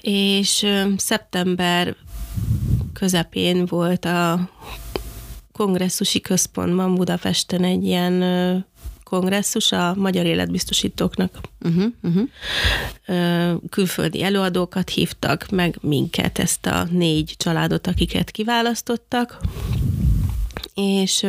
[0.00, 0.66] és
[0.96, 1.96] szeptember
[2.92, 4.50] közepén volt a
[5.52, 8.24] kongresszusi központban Budapesten egy ilyen
[9.04, 11.40] kongresszus a magyar életbiztosítóknak.
[11.60, 12.28] Uh-huh, uh-huh.
[13.70, 19.38] Külföldi előadókat hívtak, meg minket, ezt a négy családot, akiket kiválasztottak
[20.74, 21.26] és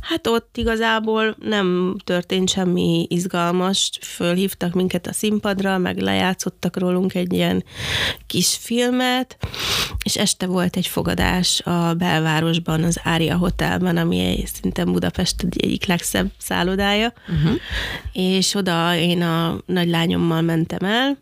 [0.00, 7.32] hát ott igazából nem történt semmi izgalmas, fölhívtak minket a színpadra, meg lejátszottak rólunk egy
[7.32, 7.64] ilyen
[8.26, 9.36] kis filmet,
[10.04, 16.30] és este volt egy fogadás a belvárosban, az Ária Hotelben, ami szinte Budapest egyik legszebb
[16.38, 17.60] szállodája, uh-huh.
[18.12, 21.18] és oda én a nagylányommal mentem el,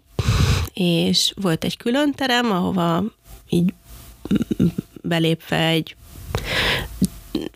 [0.74, 3.04] és volt egy külön terem, ahova
[3.48, 3.74] így
[5.02, 5.96] belépve egy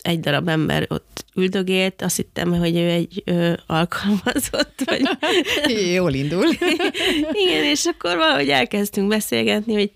[0.02, 4.82] egy darab ember ott üldögélt, azt hittem, hogy ő egy ö, alkalmazott.
[4.84, 5.02] Vagy...
[5.94, 6.46] Jól indul.
[7.46, 9.90] Igen, és akkor valahogy elkezdtünk beszélgetni, hogy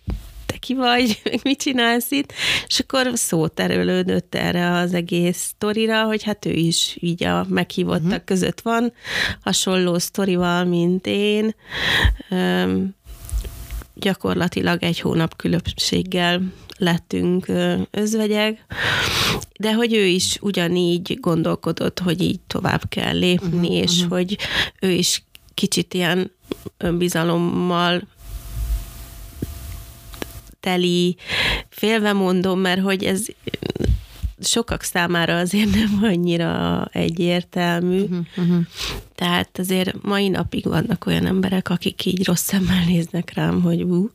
[0.46, 2.33] te ki vagy, meg mit csinálsz itt,
[2.66, 8.05] és akkor szó terülődött erre az egész sztorira, hogy hát ő is így a meghívottak
[8.05, 8.24] uh-huh.
[8.24, 8.92] között van,
[9.42, 11.55] hasonló sztorival, mint én.
[12.31, 12.96] Üm,
[13.94, 16.42] gyakorlatilag egy hónap különbséggel
[16.78, 17.46] lettünk
[17.90, 18.64] özvegyek,
[19.58, 24.10] de hogy ő is ugyanígy gondolkodott, hogy így tovább kell lépni, uh-huh, és uh-huh.
[24.10, 24.38] hogy
[24.80, 25.22] ő is
[25.54, 26.30] kicsit ilyen
[26.76, 28.02] önbizalommal
[30.60, 31.16] teli,
[31.68, 33.24] félve mondom, mert hogy ez
[34.40, 38.00] sokak számára azért nem annyira egyértelmű.
[38.00, 38.64] Uh-huh, uh-huh.
[39.14, 44.10] Tehát azért mai napig vannak olyan emberek, akik így rossz szemmel néznek rám, hogy ú,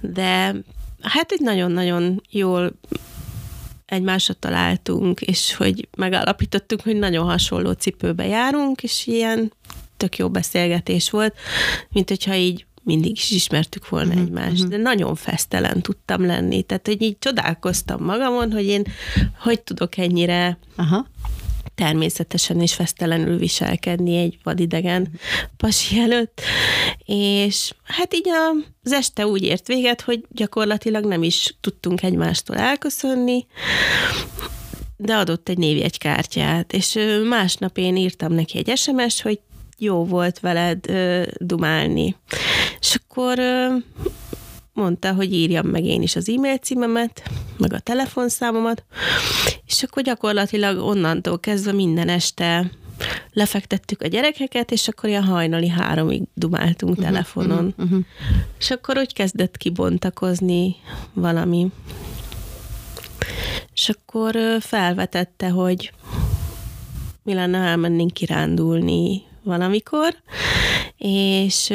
[0.00, 0.54] de
[1.00, 2.72] hát egy nagyon-nagyon jól
[3.86, 9.52] egymásra találtunk, és hogy megállapítottuk, hogy nagyon hasonló cipőbe járunk, és ilyen
[9.96, 11.34] tök jó beszélgetés volt,
[11.88, 14.68] mint hogyha így mindig is ismertük volna uh-huh, egymást, uh-huh.
[14.68, 16.62] de nagyon fesztelen tudtam lenni.
[16.62, 18.82] Tehát, hogy így csodálkoztam magamon, hogy én
[19.38, 21.06] hogy tudok ennyire Aha
[21.80, 25.08] természetesen és fesztelenül viselkedni egy vadidegen
[25.56, 26.40] pasi előtt,
[27.04, 28.28] és hát így
[28.82, 33.46] az este úgy ért véget, hogy gyakorlatilag nem is tudtunk egymástól elköszönni,
[34.96, 39.40] de adott egy névjegykártyát, és másnap én írtam neki egy SMS, hogy
[39.78, 40.84] jó volt veled
[41.38, 42.16] dumálni.
[42.80, 43.38] És akkor
[44.80, 47.22] mondta, hogy írjam meg én is az e-mail címemet,
[47.56, 48.84] meg a telefonszámomat,
[49.66, 52.70] és akkor gyakorlatilag onnantól kezdve minden este
[53.32, 57.66] lefektettük a gyerekeket, és akkor ilyen hajnali háromig dumáltunk uh-huh, telefonon.
[57.66, 58.04] Uh-huh, uh-huh.
[58.58, 60.76] És akkor úgy kezdett kibontakozni
[61.12, 61.66] valami.
[63.72, 65.92] És akkor felvetette, hogy
[67.22, 70.16] mi lenne, ha elmennénk kirándulni valamikor,
[70.98, 71.72] és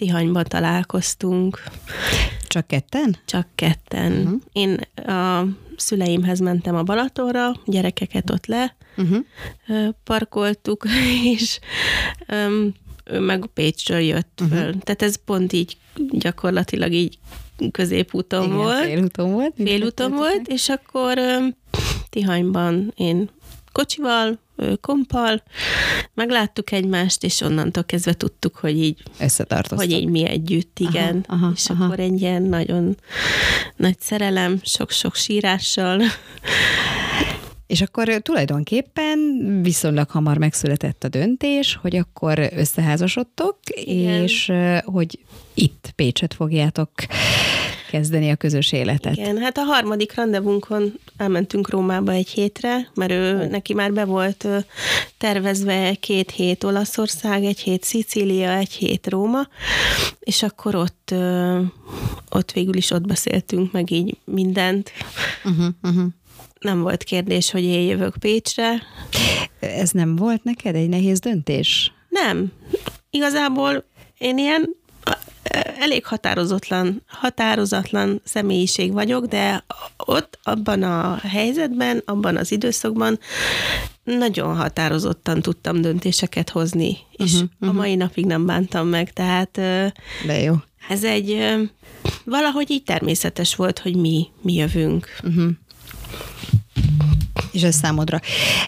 [0.00, 1.62] Tihanyban találkoztunk.
[2.46, 3.16] Csak ketten?
[3.24, 4.12] Csak ketten.
[4.12, 4.40] Uh-huh.
[4.52, 5.44] Én a
[5.76, 9.24] szüleimhez mentem a Balatonra, gyerekeket ott le uh-huh.
[10.04, 10.84] parkoltuk,
[11.34, 11.58] és
[12.32, 14.58] um, ő meg Pécsről jött uh-huh.
[14.58, 14.78] föl.
[14.78, 15.76] Tehát ez pont így
[16.10, 17.18] gyakorlatilag így
[17.70, 18.84] középúton Igen, volt.
[18.84, 19.54] Félúton volt.
[19.56, 21.56] Félúton volt, és akkor um,
[22.10, 23.30] Tihanyban én
[23.72, 24.38] kocsival,
[24.80, 25.42] kompal,
[26.14, 29.02] megláttuk egymást, és onnantól kezdve tudtuk, hogy így
[29.78, 31.24] hogy így mi együtt, igen.
[31.28, 31.84] Aha, aha, és aha.
[31.84, 32.96] akkor egy ilyen nagyon
[33.76, 36.02] nagy szerelem, sok-sok sírással.
[37.66, 39.18] És akkor tulajdonképpen
[39.62, 44.22] viszonylag hamar megszületett a döntés, hogy akkor összeházasodtok, Igen.
[44.22, 44.52] és
[44.84, 45.18] hogy
[45.54, 46.90] itt Pécset fogjátok
[47.90, 49.16] kezdeni a közös életet.
[49.16, 54.46] Igen, hát a harmadik randevunkon elmentünk Rómába egy hétre, mert ő, neki már be volt
[55.18, 59.48] tervezve két hét Olaszország, egy hét Szicília, egy hét Róma,
[60.20, 61.14] és akkor ott,
[62.30, 64.92] ott végül is ott beszéltünk meg így mindent.
[65.44, 66.06] Uh-huh, uh-huh.
[66.60, 68.82] Nem volt kérdés, hogy én jövök Pécsre.
[69.60, 71.92] Ez nem volt neked egy nehéz döntés?
[72.08, 72.52] Nem.
[73.10, 73.84] Igazából
[74.18, 74.74] én ilyen
[75.80, 79.64] elég határozatlan, határozatlan személyiség vagyok, de
[79.96, 83.18] ott, abban a helyzetben, abban az időszakban
[84.04, 87.68] nagyon határozottan tudtam döntéseket hozni, és uh-huh, uh-huh.
[87.68, 89.50] a mai napig nem bántam meg, tehát
[90.26, 90.54] de jó.
[90.88, 91.58] ez egy
[92.24, 95.06] valahogy így természetes volt, hogy mi, mi jövünk.
[95.24, 95.50] Uh-huh.
[97.52, 98.20] És ez számodra,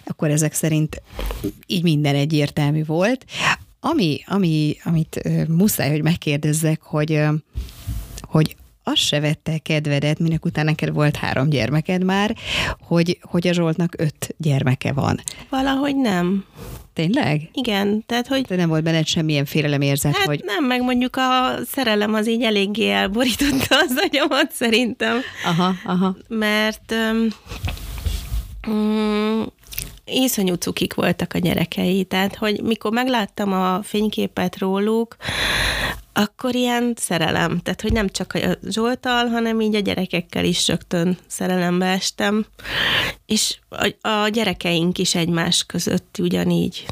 [0.05, 1.03] akkor ezek szerint
[1.67, 3.25] így minden egyértelmű volt.
[3.85, 7.21] Ami, ami, amit muszáj, hogy megkérdezzek, hogy,
[8.21, 12.37] hogy azt se vette kedvedet, minek után neked volt három gyermeked már,
[12.81, 15.21] hogy, hogy a Zsoltnak öt gyermeke van.
[15.49, 16.45] Valahogy nem.
[16.93, 17.49] Tényleg?
[17.53, 18.41] Igen, tehát hogy...
[18.41, 20.43] De nem volt benned semmilyen félelemérzet, hát hogy...
[20.45, 25.19] nem, meg mondjuk a szerelem az így eléggé elborította az agyamat szerintem.
[25.45, 26.17] Aha, aha.
[26.29, 26.95] Mert
[28.67, 29.47] um,
[30.05, 35.17] iszonyú cukik voltak a gyerekei, tehát hogy mikor megláttam a fényképet róluk,
[36.13, 41.19] akkor ilyen szerelem, tehát hogy nem csak a Zsoltal, hanem így a gyerekekkel is rögtön
[41.27, 42.47] szerelembe estem,
[43.27, 46.87] és a, a gyerekeink is egymás között ugyanígy.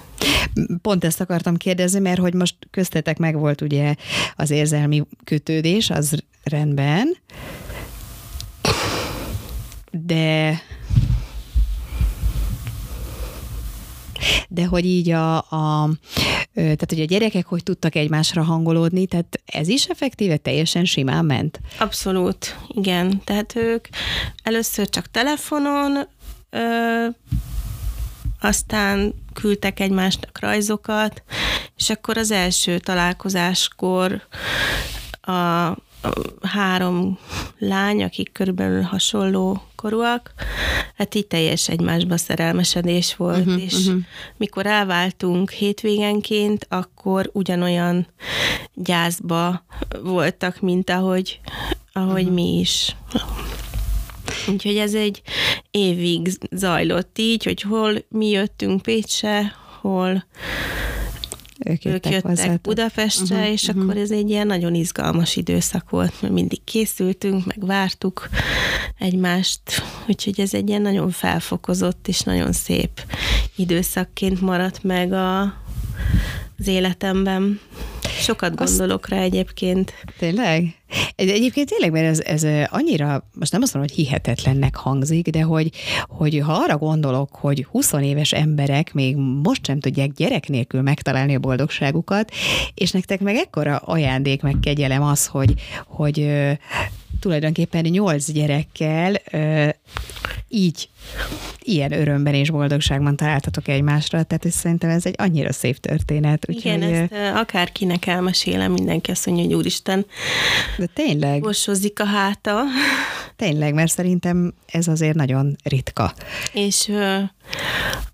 [0.83, 3.95] Pont ezt akartam kérdezni, mert hogy most köztetek meg volt ugye
[4.37, 7.17] az érzelmi kötődés, az rendben,
[9.91, 10.61] de
[14.49, 15.91] de hogy így a, a
[16.55, 21.61] tehát hogy a gyerekek hogy tudtak egymásra hangolódni, tehát ez is effektíve teljesen simán ment?
[21.79, 23.23] Abszolút, igen.
[23.25, 23.89] Tehát ők
[24.43, 26.09] először csak telefonon,
[26.51, 27.07] ö,
[28.41, 31.23] aztán küldtek egymásnak rajzokat,
[31.77, 34.23] és akkor az első találkozáskor
[35.21, 35.77] a
[36.43, 37.19] három
[37.59, 40.33] lány, akik körülbelül hasonló korúak,
[40.97, 44.01] hát így teljes egymásba szerelmesedés volt, uh-huh, és uh-huh.
[44.37, 48.07] mikor elváltunk hétvégenként, akkor ugyanolyan
[48.75, 49.65] gyászba
[50.03, 51.41] voltak, mint ahogy,
[51.93, 52.35] ahogy uh-huh.
[52.35, 52.97] mi is.
[54.49, 55.23] Úgyhogy ez egy
[55.71, 60.25] évig zajlott így, hogy hol mi jöttünk Pécsre, hol
[61.65, 62.61] ők jöttek, ők jöttek hozzátok.
[62.61, 63.83] Budapestre, uh-huh, és uh-huh.
[63.83, 68.29] akkor ez egy ilyen nagyon izgalmas időszak volt, mert mindig készültünk, meg vártuk
[68.99, 69.61] egymást,
[70.09, 72.91] úgyhogy ez egy ilyen nagyon felfokozott és nagyon szép
[73.57, 75.41] időszakként maradt meg a,
[76.59, 77.61] az életemben.
[78.21, 79.13] Sokat gondolok Azt...
[79.13, 79.93] rá egyébként.
[80.19, 80.75] Tényleg?
[81.17, 85.71] Egyébként tényleg, mert ez, ez annyira, most nem azt mondom, hogy hihetetlennek hangzik, de hogy,
[86.09, 91.35] hogy ha arra gondolok, hogy 20 éves emberek még most sem tudják gyerek nélkül megtalálni
[91.35, 92.31] a boldogságukat,
[92.75, 95.55] és nektek meg ekkora ajándék, meg kegyelem az, hogy,
[95.87, 96.31] hogy
[97.21, 99.21] tulajdonképpen nyolc gyerekkel
[100.49, 100.89] így
[101.63, 106.47] ilyen örömben és boldogságban találtatok egymásra, tehát ez szerintem ez egy annyira szép történet.
[106.49, 110.07] Igen, hogy, ezt akárkinek elmesélem, mindenki azt mondja, hogy úristen,
[110.79, 111.41] de tényleg.
[111.41, 112.63] Bosozik a háta.
[113.37, 116.15] Tényleg, mert szerintem ez azért nagyon ritka.
[116.53, 116.93] És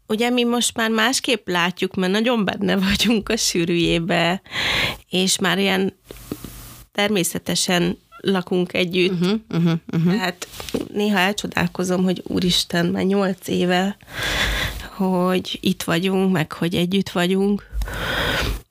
[0.07, 4.43] ugye mi most már másképp látjuk, mert nagyon benne vagyunk a sűrűjébe,
[5.11, 5.97] és már ilyen
[6.93, 9.13] természetesen lakunk együtt.
[9.13, 10.13] Uh-huh, uh-huh, uh-huh.
[10.13, 10.49] Tehát
[10.93, 13.97] néha elcsodálkozom, hogy úristen, már nyolc éve,
[14.95, 17.76] hogy itt vagyunk, meg hogy együtt vagyunk,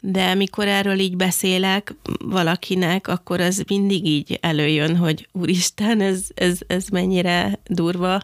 [0.07, 6.59] de mikor erről így beszélek valakinek, akkor az mindig így előjön, hogy úristen, ez, ez,
[6.67, 8.21] ez mennyire durva,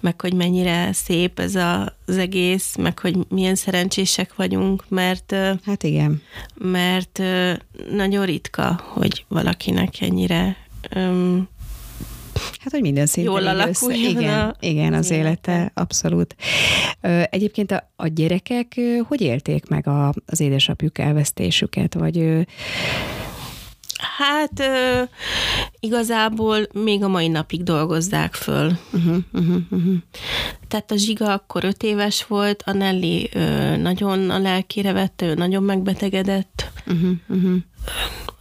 [0.00, 5.82] meg hogy mennyire szép ez a, az egész, meg hogy milyen szerencsések vagyunk, mert hát
[5.82, 6.22] igen.
[6.54, 7.22] Mert
[7.90, 10.56] nagyon ritka, hogy valakinek ennyire
[10.90, 11.48] öm,
[12.60, 15.70] Hát, hogy minden szinten Jól így össze- alakuljon Igen, a- igen, az az élete.
[15.74, 16.34] abszolút.
[17.30, 22.46] Egyébként a, a gyerekek hogy élték meg a, az édesapjuk elvesztésüket, vagy
[24.18, 25.02] Hát ö,
[25.80, 28.72] igazából még a mai napig dolgozzák föl.
[28.92, 29.94] uh-huh, uh-huh, uh-huh.
[30.68, 35.34] Tehát a Zsiga akkor öt éves volt, a Nelly ö, nagyon a lelkére vette, ő
[35.34, 36.70] nagyon megbetegedett.
[36.86, 37.56] Uh-huh, uh-huh.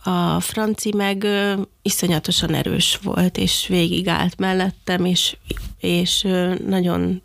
[0.07, 5.37] A Franci meg ö, iszonyatosan erős volt, és végigállt mellettem, és,
[5.79, 7.21] és ö, nagyon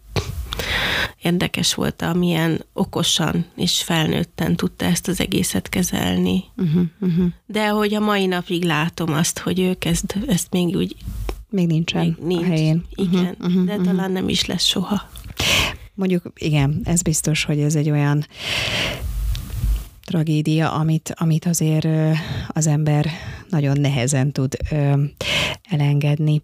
[1.22, 6.44] érdekes volt, amilyen okosan és felnőtten tudta ezt az egészet kezelni.
[6.56, 7.26] Uh-huh, uh-huh.
[7.46, 10.96] De hogy a mai napig látom azt, hogy ő kezd ezt még úgy
[11.50, 12.42] Még nincsen még nincs.
[12.42, 12.84] a helyén.
[12.94, 15.08] Igen, Uh-huh, uh-huh, de talán nem is lesz soha.
[15.94, 18.26] Mondjuk igen, ez biztos, hogy ez egy olyan
[20.04, 21.88] tragédia, amit, amit azért
[22.48, 23.06] az ember
[23.48, 24.56] nagyon nehezen tud
[25.70, 26.42] elengedni.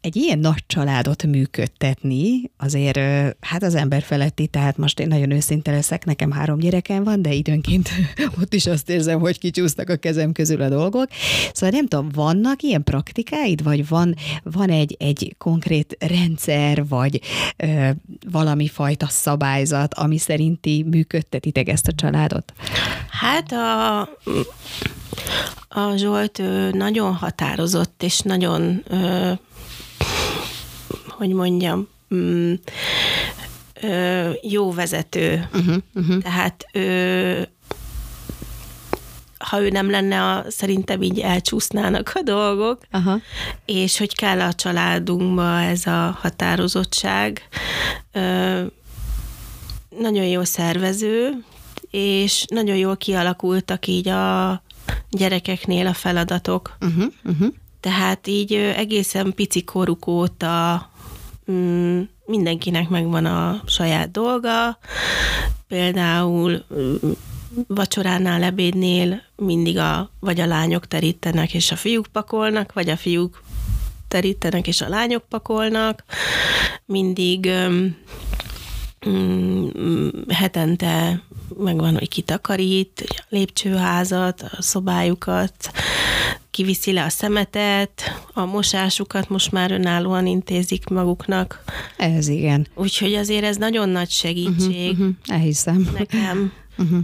[0.00, 2.98] Egy ilyen nagy családot működtetni azért,
[3.40, 7.32] hát az ember feletti, tehát most én nagyon őszinte leszek, nekem három gyerekem van, de
[7.32, 7.88] időnként
[8.40, 11.08] ott is azt érzem, hogy kicsúsznak a kezem közül a dolgok.
[11.52, 17.20] Szóval nem tudom, vannak ilyen praktikáid, vagy van, van egy, egy konkrét rendszer, vagy
[17.56, 17.88] ö,
[18.30, 22.52] valami fajta szabályzat, ami szerinti működtetitek ezt a családot?
[23.10, 24.00] Hát a,
[25.68, 29.32] a Zsolt ő nagyon határozott, és nagyon, ö,
[31.20, 32.52] hogy mondjam, mm,
[33.82, 35.48] ö, jó vezető.
[35.54, 36.22] Uh-huh, uh-huh.
[36.22, 37.48] Tehát ő,
[39.38, 43.18] ha ő nem lenne, a, szerintem így elcsúsznának a dolgok, Aha.
[43.64, 47.48] és hogy kell a családunkba ez a határozottság.
[48.12, 48.62] Ö,
[49.98, 51.44] nagyon jó szervező,
[51.90, 54.62] és nagyon jól kialakultak így a
[55.10, 56.76] gyerekeknél a feladatok.
[56.80, 57.48] Uh-huh, uh-huh.
[57.80, 60.89] Tehát így ö, egészen pici koruk óta
[61.50, 64.78] mm, mindenkinek megvan a saját dolga.
[65.68, 66.94] Például mm,
[67.66, 73.42] vacsoránál, ebédnél mindig a, vagy a lányok terítenek, és a fiúk pakolnak, vagy a fiúk
[74.08, 76.04] terítenek, és a lányok pakolnak.
[76.84, 77.50] Mindig
[79.08, 81.22] mm, hetente
[81.58, 85.72] megvan, hogy kitakarít a lépcsőházat, a szobájukat,
[86.50, 91.64] kiviszi le a szemetet, a mosásukat most már önállóan intézik maguknak.
[91.96, 92.66] Ez igen.
[92.74, 95.14] Úgyhogy azért ez nagyon nagy segítség Uh-huh.
[95.26, 95.90] Elhiszem.
[95.98, 96.52] nekem.
[96.78, 96.98] Uh-huh.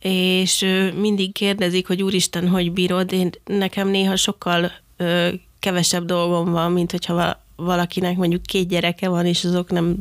[0.00, 0.64] És
[1.00, 3.12] mindig kérdezik, hogy úristen, hogy bírod.
[3.12, 9.26] Én, nekem néha sokkal ö, kevesebb dolgom van, mint hogyha valakinek mondjuk két gyereke van,
[9.26, 9.96] és azok nem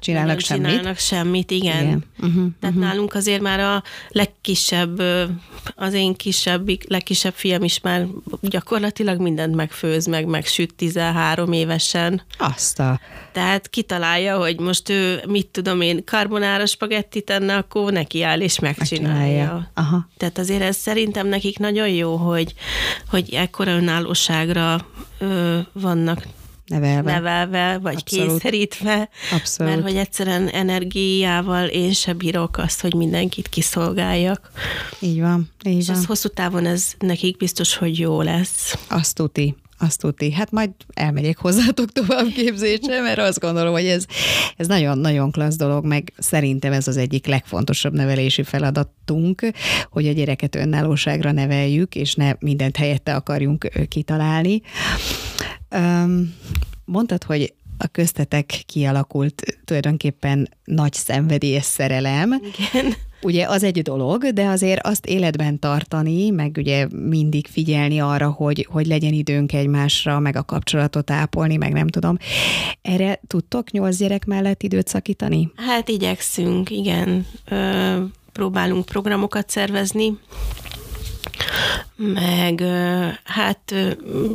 [0.00, 0.66] Csinálnak nem semmit.
[0.68, 1.50] csinálnak semmit.
[1.50, 1.82] Igen.
[1.82, 2.04] Igen.
[2.20, 2.46] Uh-huh.
[2.60, 5.02] Tehát nálunk azért már a legkisebb,
[5.74, 8.06] az én kisebbik, legkisebb fiam is már
[8.40, 12.22] gyakorlatilag mindent megfőz, meg megsüt 13 évesen.
[12.38, 13.00] Azt a...
[13.32, 18.58] Tehát kitalálja, hogy most ő, mit tudom én, karbonára spagettit tenne, akkor neki áll és
[18.58, 19.18] megcsinálja.
[19.18, 19.70] Megcsinálja.
[19.74, 20.08] Aha.
[20.16, 22.54] Tehát azért ez szerintem nekik nagyon jó, hogy,
[23.08, 24.86] hogy ekkora önállóságra
[25.18, 26.26] ö, vannak
[26.66, 27.12] Nevelve.
[27.12, 28.28] nevelve, vagy Abszolút.
[28.28, 29.72] kényszerítve, Abszolút.
[29.72, 34.50] mert hogy egyszerűen energiával én se bírok azt, hogy mindenkit kiszolgáljak.
[35.00, 35.50] Így van.
[35.66, 35.96] Így És van.
[35.96, 38.78] az hosszú távon ez nekik biztos, hogy jó lesz.
[38.88, 39.56] Azt tuti.
[39.78, 40.32] Azt tuti.
[40.32, 44.04] Hát majd elmegyek hozzátok tovább képzésre, mert azt gondolom, hogy ez,
[44.56, 49.46] ez nagyon-nagyon klassz dolog, meg szerintem ez az egyik legfontosabb nevelési feladatunk,
[49.90, 54.62] hogy a gyereket önállóságra neveljük, és ne mindent helyette akarjunk kitalálni.
[56.84, 62.32] Mondtad, hogy a köztetek kialakult tulajdonképpen nagy szenvedélyes szerelem.
[62.32, 62.94] Igen.
[63.24, 68.66] Ugye az egy dolog, de azért azt életben tartani, meg ugye mindig figyelni arra, hogy,
[68.70, 72.16] hogy legyen időnk egymásra, meg a kapcsolatot ápolni, meg nem tudom.
[72.82, 75.52] Erre tudtok nyolc gyerek mellett időt szakítani?
[75.56, 77.26] Hát igyekszünk, igen.
[77.48, 77.96] Ö,
[78.32, 80.18] próbálunk programokat szervezni,
[81.96, 82.62] meg
[83.24, 83.74] hát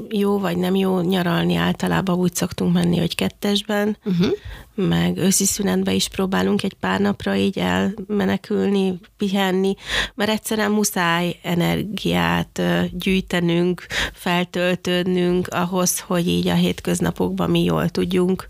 [0.10, 4.32] jó vagy nem jó nyaralni általában úgy szoktunk menni, hogy kettesben, uh-huh.
[4.76, 9.76] meg őszi szünetben is próbálunk egy pár napra így elmenekülni, pihenni,
[10.16, 18.48] mert egyszerűen muszáj energiát gyűjtenünk, feltöltődnünk ahhoz, hogy így a hétköznapokban mi jól tudjunk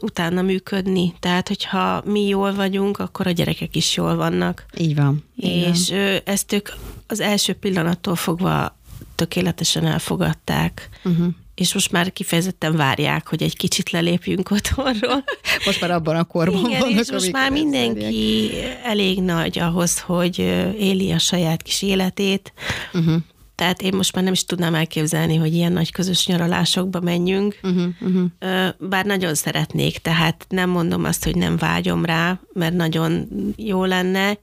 [0.00, 1.14] utána működni.
[1.20, 4.66] Tehát, hogyha mi jól vagyunk, akkor a gyerekek is jól vannak.
[4.78, 5.24] Így van.
[5.36, 5.72] Így van.
[5.72, 6.68] És ö, ezt ők
[7.06, 8.78] az első pillanattól fogva
[9.14, 10.88] tökéletesen elfogadták.
[11.04, 11.26] Uh-huh.
[11.54, 15.24] És most már kifejezetten várják, hogy egy kicsit lelépjünk otthonról.
[15.64, 18.50] Most már abban a korban Igen, vannak, és most már mindenki
[18.84, 20.38] elég nagy ahhoz, hogy
[20.78, 22.52] éli a saját kis életét.
[22.92, 23.14] Uh-huh.
[23.54, 27.86] Tehát én most már nem is tudnám elképzelni, hogy ilyen nagy közös nyaralásokba menjünk, uh-huh,
[28.00, 28.30] uh-huh.
[28.78, 34.38] bár nagyon szeretnék, tehát nem mondom azt, hogy nem vágyom rá, mert nagyon jó lenne,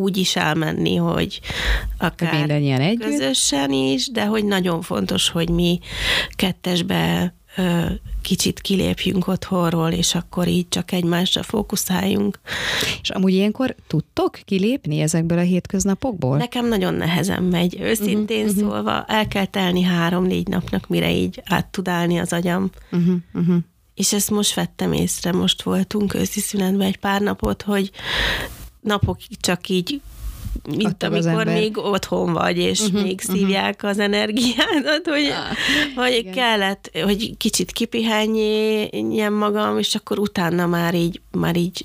[0.00, 1.40] úgy is elmenni, hogy
[1.98, 3.04] akár együtt.
[3.04, 5.78] közösen is, de hogy nagyon fontos, hogy mi
[6.30, 7.34] kettesbe
[8.22, 12.40] kicsit kilépjünk otthonról, és akkor így csak egymásra fókuszáljunk.
[13.02, 16.36] És amúgy ilyenkor tudtok kilépni ezekből a hétköznapokból?
[16.36, 19.04] Nekem nagyon nehezen megy, őszintén uh-huh, szólva.
[19.04, 22.70] El kell telni három-négy napnak, mire így át tud állni az agyam.
[22.92, 23.56] Uh-huh, uh-huh.
[23.94, 27.90] És ezt most vettem észre, most voltunk őszi szünetben egy pár napot, hogy
[28.80, 30.00] napokig csak így
[30.76, 33.36] mint amikor még otthon vagy, és uh-huh, még uh-huh.
[33.36, 35.56] szívják az energiádat, hogy, ah,
[36.04, 36.32] hogy igen.
[36.32, 41.84] kellett, hogy kicsit kipihenjem magam, és akkor utána már így, már így,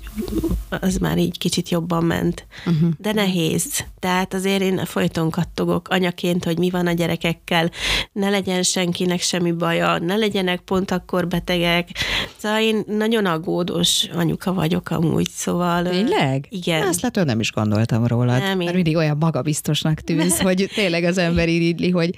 [0.68, 2.46] az már így kicsit jobban ment.
[2.66, 2.90] Uh-huh.
[2.98, 3.84] De nehéz.
[3.98, 7.70] Tehát azért én folyton kattogok anyaként, hogy mi van a gyerekekkel,
[8.12, 11.88] ne legyen senkinek semmi baja, ne legyenek pont akkor betegek.
[12.36, 15.82] Szóval én nagyon aggódós anyuka vagyok amúgy, szóval...
[15.82, 16.46] Tényleg?
[16.48, 16.86] Igen.
[16.86, 18.38] Azt látod, nem is gondoltam rólad.
[18.38, 18.64] Nem, én...
[18.64, 22.10] Mert mindig olyan magabiztosnak tűnsz, hogy tényleg az ember iridli, hogy...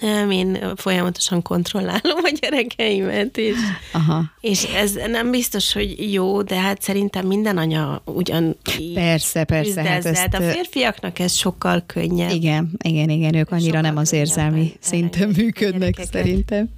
[0.00, 3.56] Nem, én folyamatosan kontrollálom a gyerekeimet, és,
[3.92, 4.24] Aha.
[4.40, 8.56] és ez nem biztos, hogy jó, de hát szerintem minden anya ugyan
[8.94, 9.82] Persze, persze.
[9.82, 10.34] Hát ezt...
[10.34, 12.30] A férfiaknak ez sokkal könnyebb.
[12.30, 16.68] Igen, igen, igen, ők annyira sokkal nem az érzelmi szinten működnek szerintem.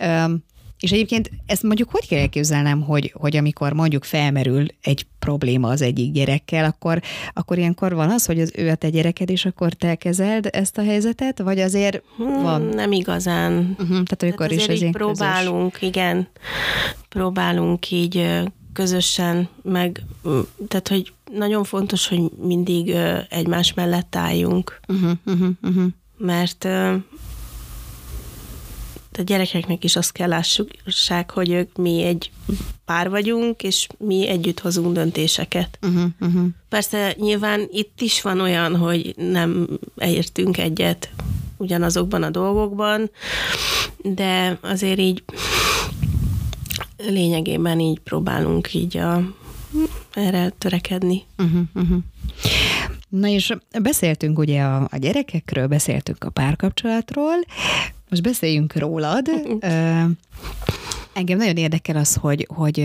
[0.00, 0.44] Um,
[0.80, 5.82] és egyébként ezt mondjuk hogy kell elképzelnem, hogy, hogy amikor mondjuk felmerül egy probléma az
[5.82, 7.02] egyik gyerekkel, akkor,
[7.32, 10.78] akkor ilyenkor van az, hogy az ő a te gyereked, és akkor te kezeld ezt
[10.78, 12.62] a helyzetet, vagy azért hmm, van?
[12.62, 13.52] Nem igazán.
[13.70, 15.88] Uh-huh, tehát olykor tehát is ez ilyen próbálunk, közös.
[15.88, 16.28] igen,
[17.08, 18.40] próbálunk így
[18.72, 20.02] közösen, meg
[20.68, 22.94] tehát, hogy nagyon fontos, hogy mindig
[23.28, 25.84] egymás mellett álljunk, uh-huh, uh-huh, uh-huh.
[26.18, 26.68] mert
[29.18, 32.30] a gyerekeknek is azt kell lássák, hogy ők mi egy
[32.84, 35.78] pár vagyunk, és mi együtt hozunk döntéseket.
[35.82, 36.46] Uh-huh, uh-huh.
[36.68, 41.10] Persze nyilván itt is van olyan, hogy nem értünk egyet
[41.56, 43.10] ugyanazokban a dolgokban,
[44.02, 45.22] de azért így
[46.96, 49.34] lényegében így próbálunk így a,
[50.12, 51.22] erre törekedni.
[51.38, 51.98] Uh-huh, uh-huh.
[53.08, 53.52] Na és
[53.82, 57.34] beszéltünk ugye a, a gyerekekről, beszéltünk a párkapcsolatról,
[58.10, 59.28] most beszéljünk rólad.
[61.12, 62.78] Engem nagyon érdekel az, hogy, hogy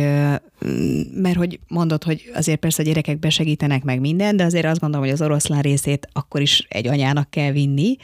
[1.13, 5.05] mert hogy mondod, hogy azért persze a gyerekek besegítenek meg minden, de azért azt gondolom,
[5.05, 7.95] hogy az oroszlán részét akkor is egy anyának kell vinni.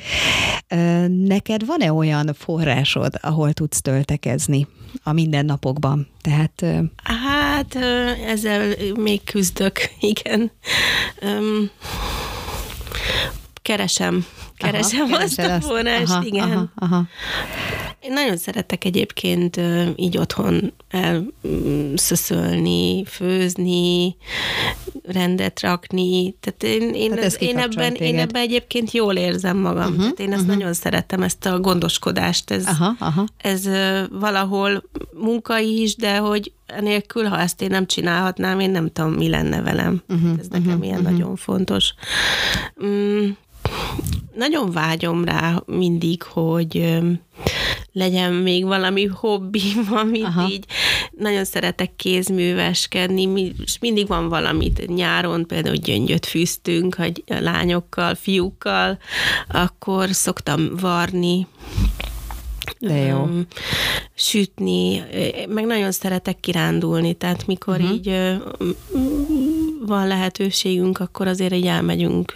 [1.08, 4.68] Neked van-e olyan forrásod, ahol tudsz töltekezni
[5.04, 6.08] a mindennapokban?
[6.22, 6.66] Tehát...
[7.04, 7.76] Hát
[8.28, 10.52] ezzel még küzdök, igen.
[13.62, 14.26] Keresem
[14.62, 16.52] keresem aha, azt a forrást, aha, igen.
[16.52, 17.06] Aha, aha.
[18.00, 19.60] Én nagyon szeretek egyébként
[19.96, 24.16] így otthon elszöszölni, főzni,
[25.04, 26.36] rendet rakni.
[26.40, 29.86] Tehát én, én, Tehát én, ebben, én ebben egyébként jól érzem magam.
[29.86, 30.58] Uh-huh, Tehát én ezt uh-huh.
[30.58, 32.52] nagyon szeretem, ezt a gondoskodást.
[32.52, 33.26] Ez, aha, aha.
[33.38, 33.70] ez
[34.10, 34.84] valahol
[35.14, 39.62] munka is, de hogy enélkül, ha ezt én nem csinálhatnám, én nem tudom, mi lenne
[39.62, 40.02] velem.
[40.10, 41.12] Uh-huh, ez nekem uh-huh, ilyen uh-huh.
[41.12, 41.94] nagyon fontos.
[42.86, 43.30] Mm,
[44.36, 47.00] nagyon vágyom rá mindig, hogy
[47.94, 50.50] legyen még valami hobbim, amit Aha.
[50.50, 50.66] így
[51.18, 54.88] nagyon szeretek kézműveskedni, és mindig van valamit.
[54.96, 58.98] Nyáron például gyöngyöt fűztünk, hogy lányokkal, fiúkkal,
[59.48, 61.48] akkor szoktam varni,
[62.80, 63.22] de jó.
[63.22, 63.46] Um,
[64.16, 65.04] sütni,
[65.48, 67.94] meg nagyon szeretek kirándulni, tehát mikor uh-huh.
[67.94, 68.08] így
[69.86, 72.34] van lehetőségünk, akkor azért így elmegyünk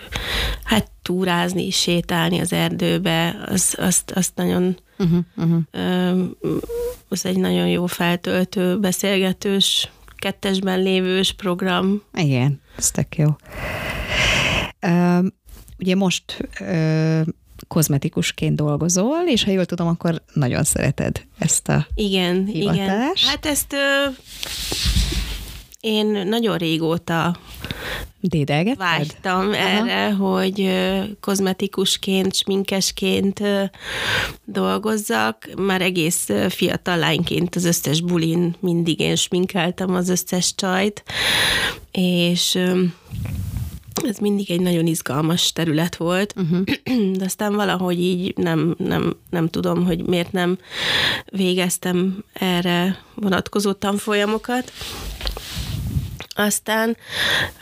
[0.63, 6.29] hát túrázni, sétálni az erdőbe, az, azt, azt nagyon uh-huh, uh-huh.
[7.09, 12.01] az egy nagyon jó feltöltő, beszélgetős, kettesben lévős program.
[12.13, 13.27] Igen, ez tök jó.
[14.87, 15.25] Uh,
[15.79, 17.21] ugye most uh,
[17.67, 23.23] kozmetikusként dolgozol, és ha jól tudom, akkor nagyon szereted ezt a Igen, hivatást.
[23.23, 23.29] igen.
[23.29, 24.09] Hát ezt ö,
[25.85, 27.35] én nagyon régóta
[28.19, 28.77] Dédelgetted?
[28.77, 29.55] Vágytam Aha.
[29.55, 30.69] erre, hogy
[31.19, 33.41] kozmetikusként, sminkesként
[34.45, 35.49] dolgozzak.
[35.57, 41.03] Már egész fiatal lányként az összes bulin mindig én sminkeltem az összes csajt,
[41.91, 42.59] és
[44.03, 46.63] ez mindig egy nagyon izgalmas terület volt, uh-huh.
[47.17, 50.57] de aztán valahogy így nem, nem, nem tudom, hogy miért nem
[51.25, 54.71] végeztem erre vonatkozó tanfolyamokat.
[56.35, 56.97] Aztán,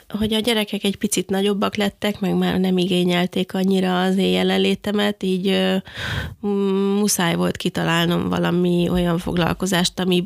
[0.10, 5.24] hogy a gyerekek egy picit nagyobbak lettek, meg már nem igényelték annyira az én jelenlétemet,
[5.24, 5.76] így ö,
[7.00, 10.26] muszáj volt kitalálnom valami olyan foglalkozást, ami,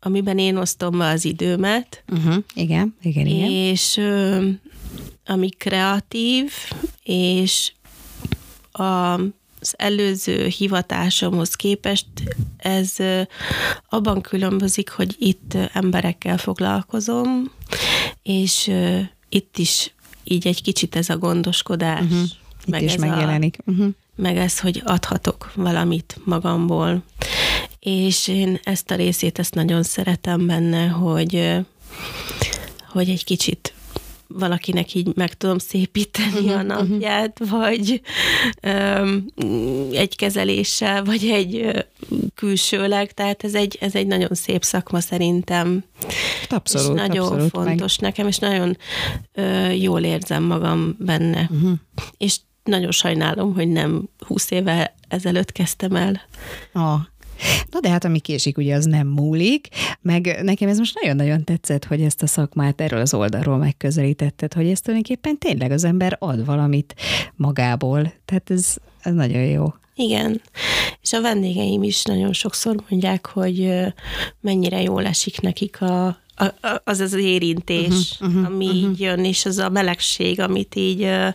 [0.00, 2.04] amiben én osztom be az időmet.
[2.12, 2.34] Uh-huh.
[2.54, 3.50] Igen, igen, igen.
[3.50, 4.46] És ö,
[5.26, 6.52] ami kreatív,
[7.02, 7.72] és
[8.72, 9.20] a
[9.64, 12.06] az előző hivatásomhoz képest
[12.56, 12.96] ez
[13.88, 17.50] abban különbözik, hogy itt emberekkel foglalkozom,
[18.22, 18.72] és
[19.28, 19.94] itt is
[20.24, 22.00] így egy kicsit ez a gondoskodás.
[22.00, 22.22] Uh-huh.
[22.60, 23.58] Itt meg is ez megjelenik.
[23.66, 23.88] A, uh-huh.
[24.16, 27.02] Meg ez, hogy adhatok valamit magamból.
[27.78, 31.60] És én ezt a részét, ezt nagyon szeretem benne, hogy,
[32.88, 33.74] hogy egy kicsit
[34.26, 36.66] valakinek így meg tudom szépíteni uh-huh, a mhm.
[36.66, 37.58] napját, uh-huh.
[37.58, 38.00] vagy
[38.62, 39.24] um,
[39.92, 41.84] egy kezeléssel, vagy egy
[42.34, 45.84] külsőleg, tehát ez egy, ez egy nagyon szép szakma szerintem.
[46.48, 48.10] Abszolút, és nagyon abszolút, fontos meg.
[48.10, 48.76] nekem, és nagyon
[49.36, 51.48] uh, jól érzem magam benne.
[51.52, 51.72] Uh-huh.
[52.16, 56.20] És nagyon sajnálom, hogy nem 20 éve ezelőtt kezdtem el.
[56.72, 57.00] Ah,
[57.70, 59.68] Na de hát ami késik, ugye az nem múlik,
[60.00, 64.68] meg nekem ez most nagyon-nagyon tetszett, hogy ezt a szakmát erről az oldalról megközelítetted, hogy
[64.68, 66.94] ez tulajdonképpen tényleg az ember ad valamit
[67.36, 68.12] magából.
[68.24, 69.74] Tehát ez, ez nagyon jó.
[69.96, 70.40] Igen,
[71.00, 73.84] és a vendégeim is nagyon sokszor mondják, hogy
[74.40, 76.22] mennyire jól esik nekik a,
[76.84, 78.82] az az érintés, uh-huh, uh-huh, ami uh-huh.
[78.82, 81.28] így jön, és az a melegség, amit így uh,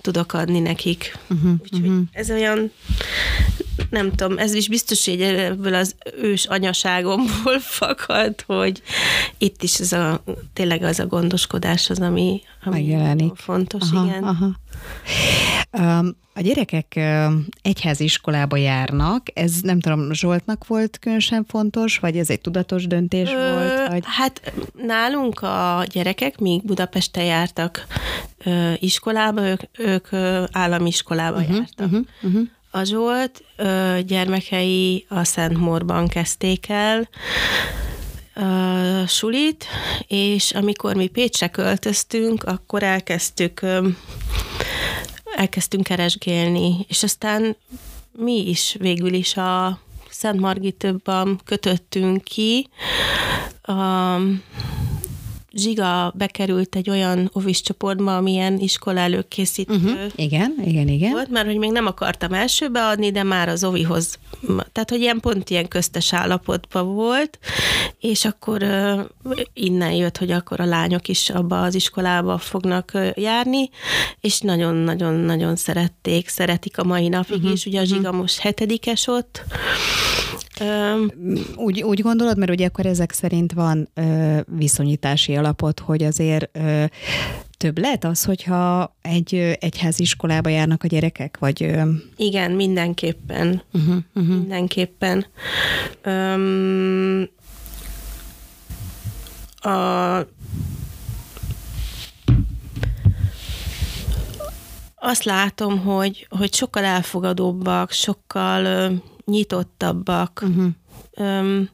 [0.00, 1.18] tudok adni nekik.
[1.30, 2.02] Uh-huh, Úgyhogy uh-huh.
[2.12, 2.72] ez olyan,
[3.92, 8.82] nem tudom, ez is biztos, hogy ebből az ős anyaságomból fakad, hogy
[9.38, 10.22] itt is ez a,
[10.52, 13.34] tényleg az a gondoskodás az, ami, ami Megjelenik.
[13.34, 14.22] fontos, aha, igen.
[14.22, 14.50] Aha.
[15.78, 17.00] Um, a gyerekek
[17.62, 23.52] egyháziskolába járnak, ez nem tudom, Zsoltnak volt különösen fontos, vagy ez egy tudatos döntés ö,
[23.54, 23.88] volt?
[23.88, 24.02] Vagy?
[24.06, 24.52] Hát
[24.86, 27.86] nálunk a gyerekek még Budapesten jártak
[28.44, 30.08] ö, iskolába, ők, ők
[30.52, 31.86] állami iskolába uh-huh, jártak.
[31.86, 32.48] Uh-huh, uh-huh.
[32.74, 37.08] A Zsolt ö, gyermekei a Szent Morban kezdték el,
[38.34, 39.66] a sulit,
[40.06, 43.60] és amikor mi Pécsre költöztünk, akkor elkezdtük
[45.36, 47.56] elkezdtünk keresgélni, és aztán
[48.12, 49.78] mi is végül is a
[50.10, 52.68] Szent Margitőbban kötöttünk ki.
[53.62, 54.16] A
[55.54, 59.74] Zsiga bekerült egy olyan ovis csoportba, amilyen iskola előkészítő.
[59.74, 60.00] Uh-huh.
[60.14, 61.10] Igen, igen, igen.
[61.10, 64.18] Volt, mert hogy még nem akartam elsőbe adni, de már az ovihoz,
[64.72, 67.38] tehát hogy ilyen pont ilyen köztes állapotban volt,
[68.00, 69.00] és akkor uh,
[69.54, 73.70] innen jött, hogy akkor a lányok is abba az iskolába fognak járni,
[74.20, 77.52] és nagyon-nagyon-nagyon szerették, szeretik a mai napig uh-huh.
[77.52, 78.16] is, ugye a Zsiga uh-huh.
[78.16, 79.44] most hetedikes ott,
[81.56, 86.84] úgy, úgy gondolod, mert ugye akkor ezek szerint van ö, viszonyítási alapot, hogy azért ö,
[87.56, 91.74] több lehet az, hogyha egy egyháziskolába járnak a gyerekek, vagy...
[92.16, 93.62] Igen, mindenképpen.
[93.72, 94.36] Uh-huh, uh-huh.
[94.36, 95.26] Mindenképpen.
[96.04, 97.28] Um,
[99.54, 100.26] a
[105.04, 108.92] azt látom, hogy, hogy sokkal elfogadóbbak, sokkal
[109.24, 110.66] nyitottabbak, uh-huh.
[111.14, 111.68] Öm,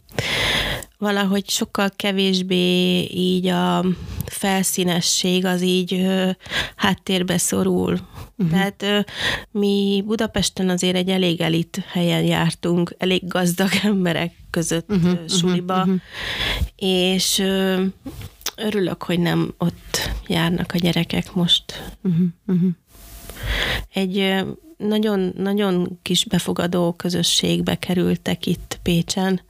[0.99, 3.85] valahogy sokkal kevésbé így a
[4.27, 6.31] felszínesség az így ö,
[6.77, 7.99] háttérbe szorul.
[8.37, 8.51] Uh-huh.
[8.51, 9.01] Tehát ö,
[9.51, 15.79] mi Budapesten azért egy elég elit helyen jártunk, elég gazdag emberek között uh-huh, ö, suliba,
[15.79, 16.01] uh-huh.
[16.77, 17.85] és ö,
[18.57, 21.97] örülök, hogy nem ott járnak a gyerekek most.
[22.03, 22.71] Uh-huh, uh-huh.
[23.93, 24.45] Egy
[24.77, 29.41] nagyon, nagyon kis befogadó közösségbe kerültek itt Pécsen,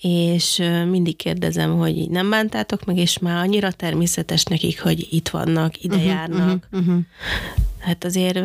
[0.00, 5.82] és mindig kérdezem, hogy nem bántátok meg, és már annyira természetes nekik, hogy itt vannak,
[5.82, 6.66] ide uh-huh, járnak.
[6.70, 7.04] Uh-huh, uh-huh.
[7.78, 8.40] Hát azért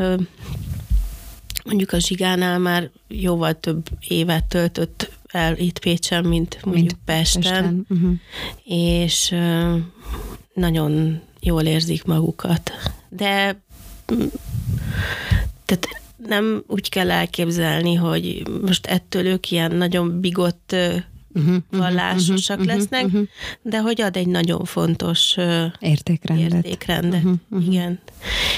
[1.66, 7.42] mondjuk a Zsigánál már jóval több évet töltött el itt Pécsen, mint mondjuk mint Pesten,
[7.42, 7.86] Pesten.
[7.90, 8.14] Uh-huh.
[8.64, 9.36] és
[10.54, 12.72] nagyon jól érzik magukat.
[13.10, 13.62] De
[15.66, 15.88] tehát
[16.28, 20.76] nem úgy kell elképzelni, hogy most ettől ők ilyen nagyon bigott
[21.34, 23.28] uh-huh, vallásosak uh-huh, lesznek, uh-huh.
[23.62, 25.36] de hogy ad egy nagyon fontos
[25.80, 26.66] értékrendet.
[26.66, 27.24] értékrendet.
[27.24, 27.74] Uh-huh, uh-huh.
[27.74, 28.00] Igen.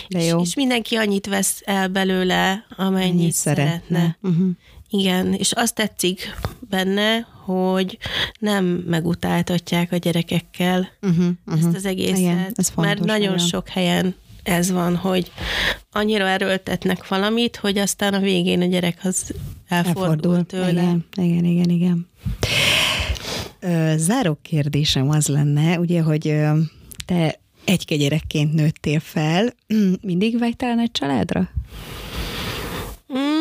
[0.09, 0.41] De jó.
[0.41, 3.78] És, és mindenki annyit vesz el belőle, amennyit Ennyit szeretne.
[3.89, 4.18] szeretne.
[4.22, 4.49] Uh-huh.
[4.89, 6.36] Igen, és azt tetszik
[6.70, 7.97] benne, hogy
[8.39, 11.66] nem megutáltatják a gyerekekkel uh-huh, uh-huh.
[11.66, 13.47] ezt az egészet, Igen, ez fontos, mert nagyon olyan.
[13.47, 15.31] sok helyen ez van, hogy
[15.91, 19.33] annyira erőltetnek valamit, hogy aztán a végén a gyerek az
[19.67, 20.45] elfordul, elfordul.
[20.45, 20.81] tőle.
[20.81, 21.69] Igen, igen, igen.
[21.69, 22.07] igen.
[23.97, 26.35] Záró kérdésem az lenne, ugye, hogy
[27.05, 29.53] Te egy gyerekként nőttél fel.
[30.01, 31.49] Mindig vágytál nagy családra?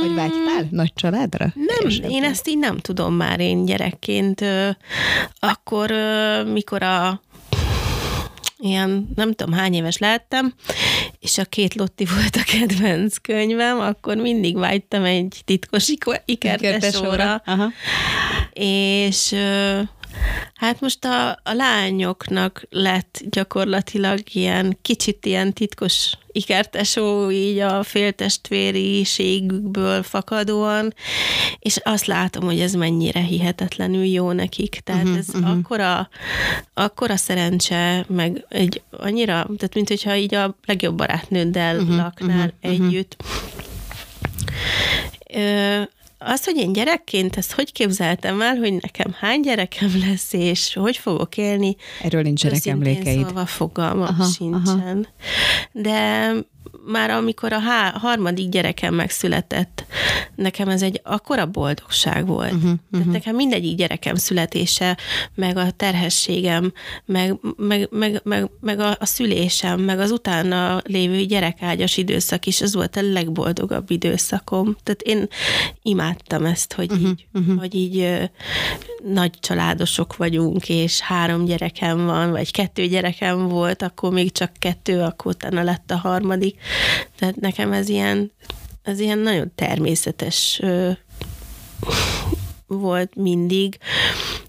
[0.00, 1.52] Vagy vágytál nagy családra?
[1.54, 2.10] Nem, Esetleg?
[2.10, 4.44] én ezt így nem tudom már én gyerekként.
[5.38, 5.92] Akkor,
[6.52, 7.20] mikor a
[8.64, 10.54] ilyen, nem tudom hány éves lehettem,
[11.18, 15.92] és a két Lotti volt a kedvenc könyvem, akkor mindig vágytam egy titkos
[16.24, 17.42] ikertesóra.
[18.52, 19.36] És
[20.54, 30.02] Hát most a, a lányoknak lett gyakorlatilag ilyen kicsit ilyen titkos ikertesó, így a féltestvériségükből
[30.02, 30.94] fakadóan,
[31.58, 34.80] és azt látom, hogy ez mennyire hihetetlenül jó nekik.
[34.84, 35.50] Tehát uh-huh, ez uh-huh.
[35.50, 36.08] akkora,
[36.74, 42.70] akkora szerencse, meg egy annyira, tehát mint hogyha így a legjobb barátnőddel uh-huh, laknál uh-huh,
[42.86, 43.16] együtt.
[43.18, 43.62] Uh-huh
[46.24, 50.96] az, hogy én gyerekként ezt hogy képzeltem el, hogy nekem hány gyerekem lesz, és hogy
[50.96, 51.76] fogok élni.
[52.02, 53.26] Erről nincsenek emlékeid.
[53.26, 54.62] Szóval fogalmam aha, sincsen.
[54.66, 55.00] Aha.
[55.72, 56.30] De
[56.86, 59.84] már amikor a há- harmadik gyerekem megszületett,
[60.34, 62.52] nekem ez egy akkora boldogság volt.
[62.52, 62.80] Uh-huh, uh-huh.
[62.90, 64.96] Tehát nekem mindegyik gyerekem születése,
[65.34, 66.72] meg a terhességem,
[67.04, 72.60] meg, meg, meg, meg, meg a, a szülésem, meg az utána lévő gyerekágyas időszak is,
[72.60, 74.76] az volt a legboldogabb időszakom.
[74.82, 75.28] Tehát én
[75.82, 77.58] imádtam ezt, hogy uh-huh, így, uh-huh.
[77.58, 78.24] hogy így ö,
[79.12, 85.00] nagy családosok vagyunk, és három gyerekem van, vagy kettő gyerekem volt, akkor még csak kettő,
[85.00, 86.60] akkor utána lett a harmadik.
[87.18, 88.32] Tehát nekem ez ilyen,
[88.82, 90.90] ez ilyen nagyon természetes ö,
[92.66, 93.78] volt mindig,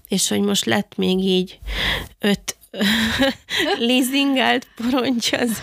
[0.08, 1.58] és hogy most lett még így
[2.18, 2.56] öt
[3.88, 5.60] leasingált poroncs, az,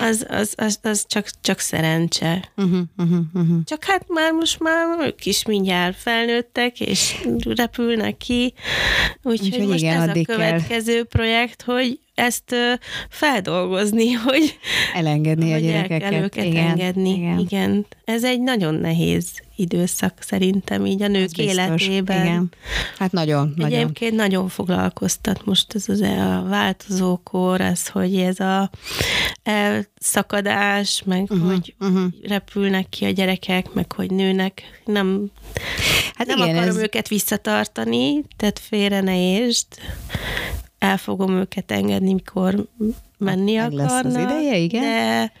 [0.00, 2.52] az, az, az, az csak, csak szerencse.
[2.56, 3.64] Uh-huh, uh-huh, uh-huh.
[3.64, 7.26] Csak hát már most már ők is mindjárt felnőttek, és
[7.56, 8.54] repülnek ki,
[9.22, 11.04] úgyhogy úgy, most igen, ez a következő kell.
[11.04, 12.54] projekt, hogy ezt
[13.08, 14.58] feldolgozni, hogy
[14.94, 16.12] elengedni hogy a gyerekeket.
[16.12, 17.10] El őket igen, engedni.
[17.10, 17.38] Igen.
[17.38, 17.86] igen.
[18.04, 22.24] Ez egy nagyon nehéz időszak szerintem így a nők életében.
[22.24, 22.52] igen.
[22.98, 23.78] Hát nagyon, nagyon.
[23.78, 28.70] Egyébként nagyon foglalkoztat most ez az a változókor, ez, hogy ez a
[29.42, 32.04] elszakadás, meg uh-huh, hogy uh-huh.
[32.22, 34.62] repülnek ki a gyerekek, meg hogy nőnek.
[34.84, 35.30] Nem,
[36.14, 36.82] hát nem igen, akarom ez...
[36.82, 39.66] őket visszatartani, tehát félre ne értsd
[40.78, 42.66] el fogom őket engedni, mikor
[43.18, 43.90] menni hát, akarnak.
[43.90, 44.82] Lesz az ideje, igen.
[44.82, 45.32] De,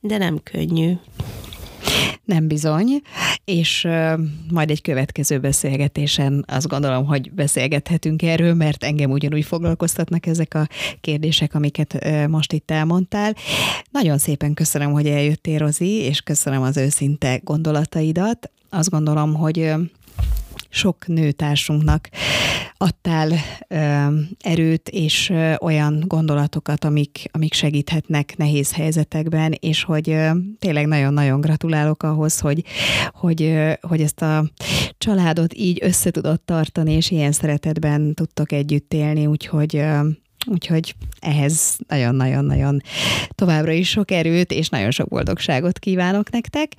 [0.00, 0.92] de nem könnyű.
[2.24, 3.02] Nem bizony,
[3.44, 10.26] és uh, majd egy következő beszélgetésen azt gondolom, hogy beszélgethetünk erről, mert engem ugyanúgy foglalkoztatnak
[10.26, 10.66] ezek a
[11.00, 13.34] kérdések, amiket uh, most itt elmondtál.
[13.90, 18.50] Nagyon szépen köszönöm, hogy eljöttél, Rozi, és köszönöm az őszinte gondolataidat.
[18.70, 19.72] Azt gondolom, hogy
[20.68, 22.08] sok nőtársunknak
[22.76, 23.32] adtál
[23.68, 24.06] ö,
[24.40, 31.40] erőt és ö, olyan gondolatokat, amik, amik segíthetnek nehéz helyzetekben, és hogy ö, tényleg nagyon-nagyon
[31.40, 32.64] gratulálok ahhoz, hogy,
[33.12, 34.50] hogy, ö, hogy ezt a
[34.98, 40.08] családot így össze tudott tartani, és ilyen szeretetben tudtok együtt élni, úgyhogy ö,
[40.46, 42.82] Úgyhogy ehhez nagyon-nagyon-nagyon
[43.34, 46.72] továbbra is sok erőt és nagyon sok boldogságot kívánok nektek.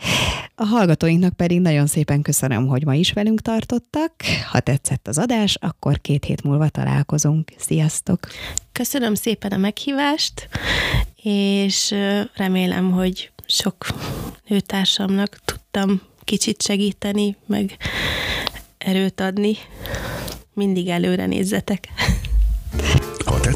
[0.55, 4.13] A hallgatóinknak pedig nagyon szépen köszönöm, hogy ma is velünk tartottak.
[4.51, 7.51] Ha tetszett az adás, akkor két hét múlva találkozunk.
[7.57, 8.27] Sziasztok!
[8.71, 10.49] Köszönöm szépen a meghívást,
[11.23, 11.95] és
[12.35, 13.85] remélem, hogy sok
[14.47, 17.77] nőtársamnak tudtam kicsit segíteni, meg
[18.77, 19.55] erőt adni.
[20.53, 21.87] Mindig előre nézzetek!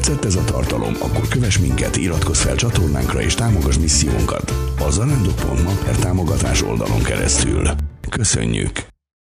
[0.02, 5.72] Tetszett ez a tartalom, akkor kövess minket, iratkozz fel csatornánkra és támogass missziónkat a zarándok.ma
[5.84, 7.68] per támogatás oldalon keresztül.
[8.10, 8.91] Köszönjük!